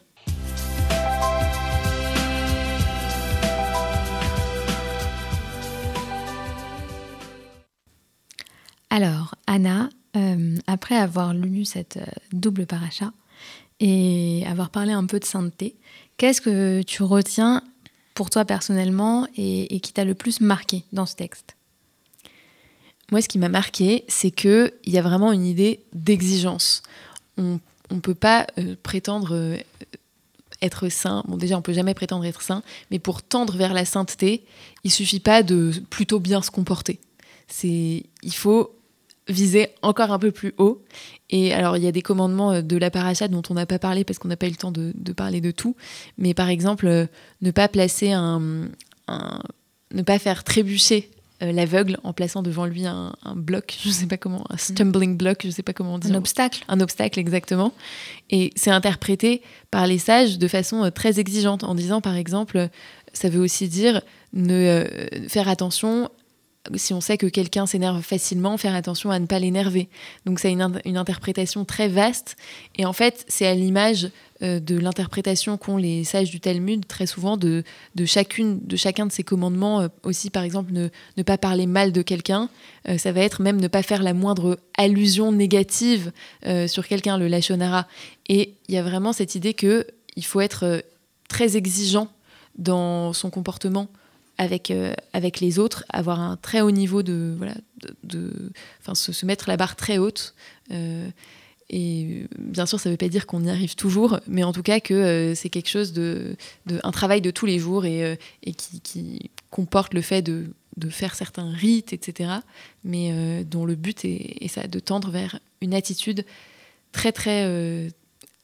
Alors, 8.89 9.35
Anna, 9.47 9.89
euh, 10.15 10.57
après 10.67 10.95
avoir 10.95 11.33
lu 11.33 11.65
cette 11.65 11.97
euh, 11.97 12.05
double 12.31 12.65
paracha 12.65 13.11
et 13.79 14.43
avoir 14.47 14.69
parlé 14.69 14.91
un 14.91 15.05
peu 15.05 15.19
de 15.19 15.25
sainteté, 15.25 15.75
qu'est-ce 16.17 16.41
que 16.41 16.81
tu 16.81 17.03
retiens 17.03 17.63
pour 18.13 18.29
toi 18.29 18.45
personnellement 18.45 19.27
et, 19.35 19.79
qui 19.81 19.93
t'a 19.93 20.05
le 20.05 20.15
plus 20.15 20.41
marqué 20.41 20.83
dans 20.93 21.05
ce 21.05 21.15
texte? 21.15 21.55
Moi, 23.11 23.21
ce 23.21 23.27
qui 23.27 23.37
m'a 23.37 23.49
marqué, 23.49 24.03
c'est 24.07 24.31
qu'il 24.31 24.71
y 24.85 24.97
a 24.97 25.01
vraiment 25.01 25.31
une 25.31 25.45
idée 25.45 25.81
d'exigence. 25.93 26.81
On, 27.37 27.59
on 27.89 27.99
peut 27.99 28.15
pas 28.15 28.47
prétendre 28.83 29.57
être 30.61 30.89
saint. 30.89 31.23
Bon, 31.27 31.37
déjà, 31.37 31.57
on 31.57 31.61
peut 31.61 31.73
jamais 31.73 31.93
prétendre 31.93 32.25
être 32.25 32.41
saint, 32.41 32.63
mais 32.91 32.99
pour 32.99 33.21
tendre 33.21 33.55
vers 33.55 33.73
la 33.73 33.85
sainteté, 33.85 34.43
il 34.83 34.91
suffit 34.91 35.19
pas 35.19 35.43
de 35.43 35.71
plutôt 35.89 36.19
bien 36.19 36.41
se 36.41 36.51
comporter. 36.51 36.99
C'est, 37.47 38.05
il 38.23 38.33
faut 38.33 38.76
viser 39.29 39.69
encore 39.81 40.11
un 40.11 40.19
peu 40.19 40.31
plus 40.31 40.53
haut. 40.57 40.83
Et 41.29 41.53
alors, 41.53 41.77
il 41.77 41.83
y 41.83 41.87
a 41.87 41.91
des 41.91 42.01
commandements 42.01 42.61
de 42.61 42.77
la 42.77 42.89
paracha 42.89 43.27
dont 43.27 43.41
on 43.49 43.53
n'a 43.53 43.65
pas 43.65 43.79
parlé 43.79 44.03
parce 44.03 44.19
qu'on 44.19 44.27
n'a 44.27 44.37
pas 44.37 44.47
eu 44.47 44.51
le 44.51 44.55
temps 44.55 44.71
de, 44.71 44.93
parler 45.13 45.41
de 45.41 45.51
tout. 45.51 45.75
Mais 46.17 46.33
par 46.33 46.49
exemple, 46.49 47.07
ne 47.41 47.51
pas 47.51 47.67
placer 47.67 48.11
un, 48.11 48.69
ne 49.93 50.01
pas 50.01 50.19
faire 50.19 50.43
trébucher 50.43 51.09
euh, 51.43 51.51
l'aveugle 51.51 51.97
en 52.03 52.13
plaçant 52.13 52.41
devant 52.41 52.65
lui 52.65 52.87
un, 52.87 53.13
bloc, 53.35 53.77
je 53.83 53.89
ne 53.89 53.93
sais 53.93 54.07
pas 54.07 54.17
comment, 54.17 54.43
un 54.49 54.57
stumbling 54.57 55.17
block, 55.17 55.39
je 55.43 55.47
ne 55.47 55.51
sais 55.51 55.61
pas 55.61 55.73
comment 55.73 55.99
dire. 55.99 56.11
Un 56.11 56.17
obstacle. 56.17 56.63
Un 56.67 56.79
obstacle, 56.79 57.19
exactement. 57.19 57.73
Et 58.31 58.51
c'est 58.55 58.71
interprété 58.71 59.43
par 59.69 59.85
les 59.85 59.99
sages 59.99 60.39
de 60.39 60.47
façon 60.47 60.83
euh, 60.83 60.89
très 60.89 61.19
exigeante, 61.19 61.63
en 61.63 61.75
disant 61.75 62.01
par 62.01 62.15
exemple, 62.15 62.69
ça 63.13 63.29
veut 63.29 63.39
aussi 63.39 63.67
dire 63.67 64.01
ne 64.33 64.53
euh, 64.53 65.27
faire 65.27 65.47
attention 65.47 66.09
si 66.75 66.93
on 66.93 67.01
sait 67.01 67.17
que 67.17 67.27
quelqu'un 67.27 67.65
s'énerve 67.65 68.01
facilement, 68.01 68.57
faire 68.57 68.75
attention 68.75 69.11
à 69.11 69.19
ne 69.19 69.25
pas 69.25 69.39
l'énerver. 69.39 69.89
Donc 70.25 70.39
c'est 70.39 70.51
une, 70.51 70.81
une, 70.85 70.97
interprétation 70.97 71.65
très 71.65 71.87
vaste. 71.87 72.35
Et 72.77 72.85
en 72.85 72.93
fait, 72.93 73.25
c'est 73.27 73.45
à 73.45 73.53
l'image 73.53 74.09
euh, 74.43 74.59
de 74.59 74.77
l'interprétation 74.77 75.57
qu'ont 75.57 75.77
les 75.77 76.03
sages 76.03 76.29
du 76.29 76.39
Talmud, 76.39 76.85
très 76.85 77.07
souvent, 77.07 77.37
de, 77.37 77.63
de, 77.95 78.05
chacune, 78.05 78.59
de 78.63 78.75
chacun 78.75 79.07
de 79.07 79.11
ces 79.11 79.23
commandements. 79.23 79.81
Euh, 79.81 79.87
aussi, 80.03 80.29
par 80.29 80.43
exemple, 80.43 80.73
ne, 80.73 80.89
ne, 81.17 81.23
pas 81.23 81.37
parler 81.37 81.65
mal 81.65 81.91
de 81.91 82.01
quelqu'un. 82.03 82.49
Euh, 82.87 82.97
ça 82.97 83.11
va 83.11 83.21
être 83.21 83.41
même 83.41 83.59
ne 83.59 83.67
pas 83.67 83.81
faire 83.81 84.03
la 84.03 84.13
moindre 84.13 84.59
allusion 84.77 85.31
négative 85.31 86.11
sur 86.67 86.87
quelqu'un, 86.87 87.17
le 87.17 87.27
lachonara. 87.27 87.87
Et 88.29 88.53
il 88.67 88.75
y 88.75 88.77
a 88.77 88.83
vraiment 88.83 89.11
cette 89.11 89.33
idée 89.35 89.53
qu'il 89.53 89.85
faut 90.23 90.39
être 90.39 90.83
très 91.27 91.57
exigeant 91.57 92.09
dans 92.57 93.13
son 93.13 93.29
comportement 93.29 93.87
avec, 94.37 94.71
euh, 94.71 94.93
avec 95.13 95.39
les 95.39 95.59
autres, 95.59 95.83
avoir 95.89 96.19
un 96.19 96.37
très 96.37 96.61
haut 96.61 96.71
niveau 96.71 97.03
de. 97.03 97.33
Voilà, 97.37 97.55
de, 98.03 98.51
enfin, 98.81 98.95
se, 98.95 99.11
se, 99.11 99.25
mettre 99.25 99.49
la 99.49 99.57
barre 99.57 99.75
très 99.75 99.97
haute. 99.97 100.33
Euh, 100.71 101.09
et 101.69 102.25
bien 102.37 102.65
sûr, 102.65 102.79
ça 102.79 102.89
ne 102.89 102.93
veut 102.93 102.97
pas 102.97 103.09
dire 103.09 103.25
qu'on 103.25 103.43
y 103.43 103.49
arrive 103.49 103.75
toujours, 103.75 104.19
mais 104.27 104.43
en 104.43 104.53
tout 104.53 104.63
cas 104.63 104.79
que 104.79 104.93
euh, 104.93 105.35
c'est 105.35 105.49
quelque 105.49 105.69
chose 105.69 105.91
de, 105.91 106.37
de, 106.65 106.79
un 106.83 106.91
travail 106.91 107.19
de 107.19 107.29
tous 107.29 107.45
les 107.45 107.59
jours 107.59 107.85
et, 107.85 108.17
et 108.43 108.53
qui, 108.53 108.79
qui, 108.79 109.31
comporte 109.49 109.93
le 109.93 110.01
fait 110.01 110.21
de, 110.21 110.45
de, 110.77 110.89
faire 110.89 111.15
certains 111.15 111.49
rites, 111.51 111.93
etc. 111.93 112.31
Mais 112.83 113.43
dont 113.43 113.65
le 113.65 113.75
but 113.75 114.05
est, 114.05 114.37
est, 114.41 114.47
ça, 114.47 114.67
de 114.67 114.79
tendre 114.79 115.09
vers 115.09 115.39
une 115.61 115.73
attitude 115.73 116.25
très 116.91 117.11
très 117.11 117.89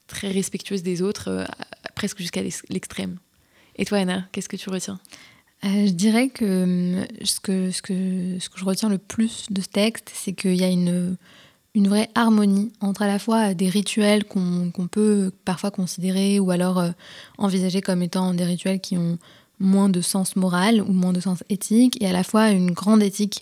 très 0.07 0.29
respectueuse 0.29 0.83
des 0.83 1.01
autres, 1.01 1.45
presque 1.95 2.19
jusqu'à 2.19 2.41
l'extrême. 2.41 3.19
Et 3.77 3.85
toi, 3.85 3.99
Anna, 3.99 4.27
qu'est-ce 4.31 4.49
que 4.49 4.57
tu 4.57 4.69
retiens? 4.69 4.99
Euh, 5.65 5.87
je 5.87 5.91
dirais 5.91 6.27
que 6.27 7.05
ce, 7.23 7.39
que 7.39 7.71
ce, 7.71 7.81
que 7.81 8.59
je 8.59 8.65
retiens 8.65 8.89
le 8.89 8.97
plus 8.97 9.45
de 9.49 9.61
ce 9.61 9.67
texte, 9.67 10.11
c'est 10.13 10.33
qu'il 10.33 10.55
y 10.55 10.63
a 10.63 10.67
une, 10.67 11.15
vraie 11.75 12.09
harmonie 12.15 12.73
entre 12.81 13.03
à 13.03 13.07
la 13.07 13.17
fois 13.17 13.53
des 13.53 13.69
rituels 13.69 14.25
qu'on 14.25 14.87
peut 14.91 15.31
parfois 15.45 15.71
considérer 15.71 16.39
ou 16.39 16.51
alors 16.51 16.79
euh, 16.79 16.91
envisager 17.37 17.81
comme 17.81 18.03
étant 18.03 18.33
des 18.33 18.43
rituels 18.43 18.79
qui 18.79 18.97
ont 18.97 19.17
moins 19.59 19.89
de 19.89 20.01
sens 20.01 20.35
moral 20.35 20.81
ou 20.81 20.91
moins 20.91 21.13
de 21.13 21.21
sens 21.21 21.43
éthique, 21.49 22.01
et 22.01 22.07
à 22.07 22.11
la 22.11 22.23
fois 22.23 22.49
une 22.49 22.71
grande 22.71 23.01
éthique 23.01 23.39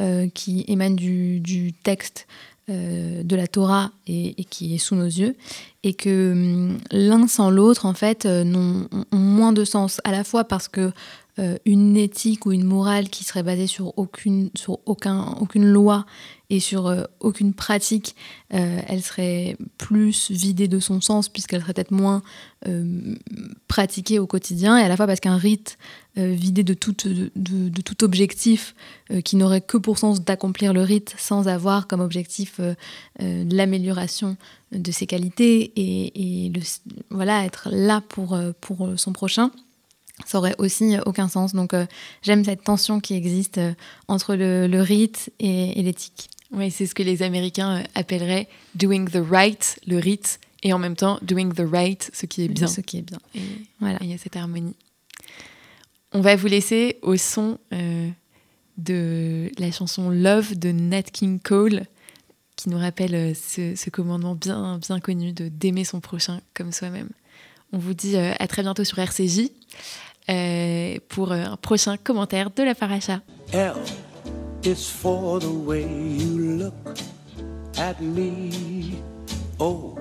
euh, 0.00 0.28
qui 0.28 0.64
émane 0.68 0.94
du, 0.94 1.72
texte 1.82 2.26
de 2.68 3.36
la 3.36 3.46
Torah 3.46 3.90
et, 4.06 4.42
qui 4.48 4.74
est 4.74 4.78
sous 4.78 4.94
nos 4.94 5.04
yeux, 5.04 5.36
et 5.82 5.92
que 5.92 6.32
hum, 6.32 6.78
l'un 6.92 7.26
sans 7.26 7.50
l'autre, 7.50 7.84
en 7.84 7.92
fait, 7.92 8.24
ont, 8.26 8.88
moins 9.12 9.52
de 9.52 9.64
sens, 9.64 10.00
à 10.04 10.12
la 10.12 10.24
fois 10.24 10.44
parce 10.44 10.68
que 10.68 10.92
euh, 11.40 11.56
une 11.64 11.96
éthique 11.96 12.46
ou 12.46 12.52
une 12.52 12.62
morale 12.62 13.08
qui 13.08 13.24
serait 13.24 13.42
basée 13.42 13.66
sur 13.66 13.98
aucune, 13.98 14.50
sur 14.54 14.78
aucun, 14.86 15.34
aucune 15.40 15.66
loi 15.66 16.06
et 16.48 16.60
sur 16.60 16.86
euh, 16.86 17.02
aucune 17.18 17.54
pratique, 17.54 18.14
euh, 18.52 18.80
elle 18.86 19.02
serait 19.02 19.56
plus 19.76 20.30
vidée 20.30 20.68
de 20.68 20.78
son 20.78 21.00
sens 21.00 21.28
puisqu'elle 21.28 21.60
serait 21.60 21.74
peut-être 21.74 21.90
moins 21.90 22.22
pratiquée 23.68 24.18
au 24.18 24.26
quotidien 24.26 24.78
et 24.78 24.82
à 24.82 24.88
la 24.88 24.96
fois 24.96 25.06
parce 25.06 25.20
qu'un 25.20 25.36
rite 25.36 25.76
vidé 26.16 26.64
de 26.64 26.72
tout, 26.72 26.94
de, 26.96 27.80
tout 27.82 28.04
objectif 28.04 28.74
qui 29.22 29.36
n'aurait 29.36 29.60
que 29.60 29.76
pour 29.76 29.98
sens 29.98 30.24
d'accomplir 30.24 30.72
le 30.72 30.80
rite 30.80 31.14
sans 31.18 31.46
avoir 31.46 31.86
comme 31.86 32.00
objectif 32.00 32.58
l'amélioration 33.18 34.38
de 34.72 34.90
ses 34.92 35.06
qualités 35.06 35.72
et, 35.76 36.46
et 36.46 36.52
voilà, 37.10 37.44
être 37.44 37.68
là 37.70 38.00
pour, 38.00 38.38
pour 38.62 38.88
son 38.96 39.12
prochain 39.12 39.50
ça 40.24 40.38
aurait 40.38 40.54
aussi 40.58 40.96
aucun 41.06 41.28
sens. 41.28 41.54
Donc 41.54 41.74
euh, 41.74 41.86
j'aime 42.22 42.44
cette 42.44 42.64
tension 42.64 43.00
qui 43.00 43.14
existe 43.14 43.58
euh, 43.58 43.74
entre 44.08 44.34
le, 44.34 44.66
le 44.66 44.80
rite 44.80 45.32
et, 45.40 45.78
et 45.78 45.82
l'éthique. 45.82 46.30
Oui, 46.52 46.70
c'est 46.70 46.86
ce 46.86 46.94
que 46.94 47.02
les 47.02 47.22
Américains 47.22 47.78
euh, 47.78 47.82
appelleraient 47.94 48.48
doing 48.74 49.06
the 49.06 49.22
right, 49.28 49.78
le 49.86 49.98
rite, 49.98 50.38
et 50.62 50.72
en 50.72 50.78
même 50.78 50.96
temps 50.96 51.18
doing 51.22 51.50
the 51.50 51.66
right, 51.68 52.10
ce 52.12 52.26
qui 52.26 52.44
est 52.44 52.48
bien. 52.48 52.68
Ce 52.68 52.80
qui 52.80 52.98
est 52.98 53.02
bien. 53.02 53.18
Et 53.34 53.40
voilà. 53.80 53.98
Il 54.02 54.10
y 54.10 54.14
a 54.14 54.18
cette 54.18 54.36
harmonie. 54.36 54.76
On 56.12 56.20
va 56.20 56.36
vous 56.36 56.46
laisser 56.46 56.98
au 57.02 57.16
son 57.16 57.58
de 58.78 59.50
la 59.58 59.70
chanson 59.72 60.10
Love 60.10 60.56
de 60.56 60.70
Nat 60.70 61.02
King 61.02 61.40
Cole, 61.40 61.86
qui 62.56 62.68
nous 62.68 62.78
rappelle 62.78 63.34
ce, 63.34 63.74
ce 63.74 63.90
commandement 63.90 64.36
bien, 64.36 64.78
bien 64.78 65.00
connu 65.00 65.32
de 65.32 65.48
d'aimer 65.48 65.84
son 65.84 66.00
prochain 66.00 66.40
comme 66.54 66.70
soi-même. 66.70 67.08
On 67.74 67.78
vous 67.78 67.92
dit 67.92 68.16
à 68.16 68.46
très 68.46 68.62
bientôt 68.62 68.84
sur 68.84 68.98
RCJ. 68.98 69.50
euh, 70.30 70.96
pour 71.08 71.32
un 71.32 71.56
prochain 71.56 71.96
commentaire 71.96 72.50
de 72.50 72.62
la 72.62 72.74
paracha. 72.74 73.20
L 73.52 73.72
is 74.64 74.90
for 74.90 75.40
the 75.40 75.46
way 75.66 75.82
you 75.82 76.58
look 76.58 76.74
at 77.76 78.00
me. 78.00 78.94
O 79.60 79.96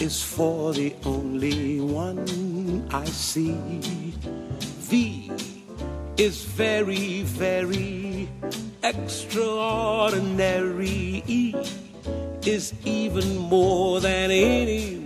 is 0.00 0.22
for 0.22 0.72
the 0.72 0.92
only 1.04 1.80
one 1.80 2.24
I 2.92 3.04
see. 3.06 3.54
V 4.88 5.30
is 6.16 6.44
very, 6.56 7.22
very 7.22 8.28
extraordinary. 8.82 11.22
E 11.26 11.54
is 12.46 12.72
even 12.84 13.36
more 13.36 14.00
than 14.00 14.30
anyone 14.30 15.05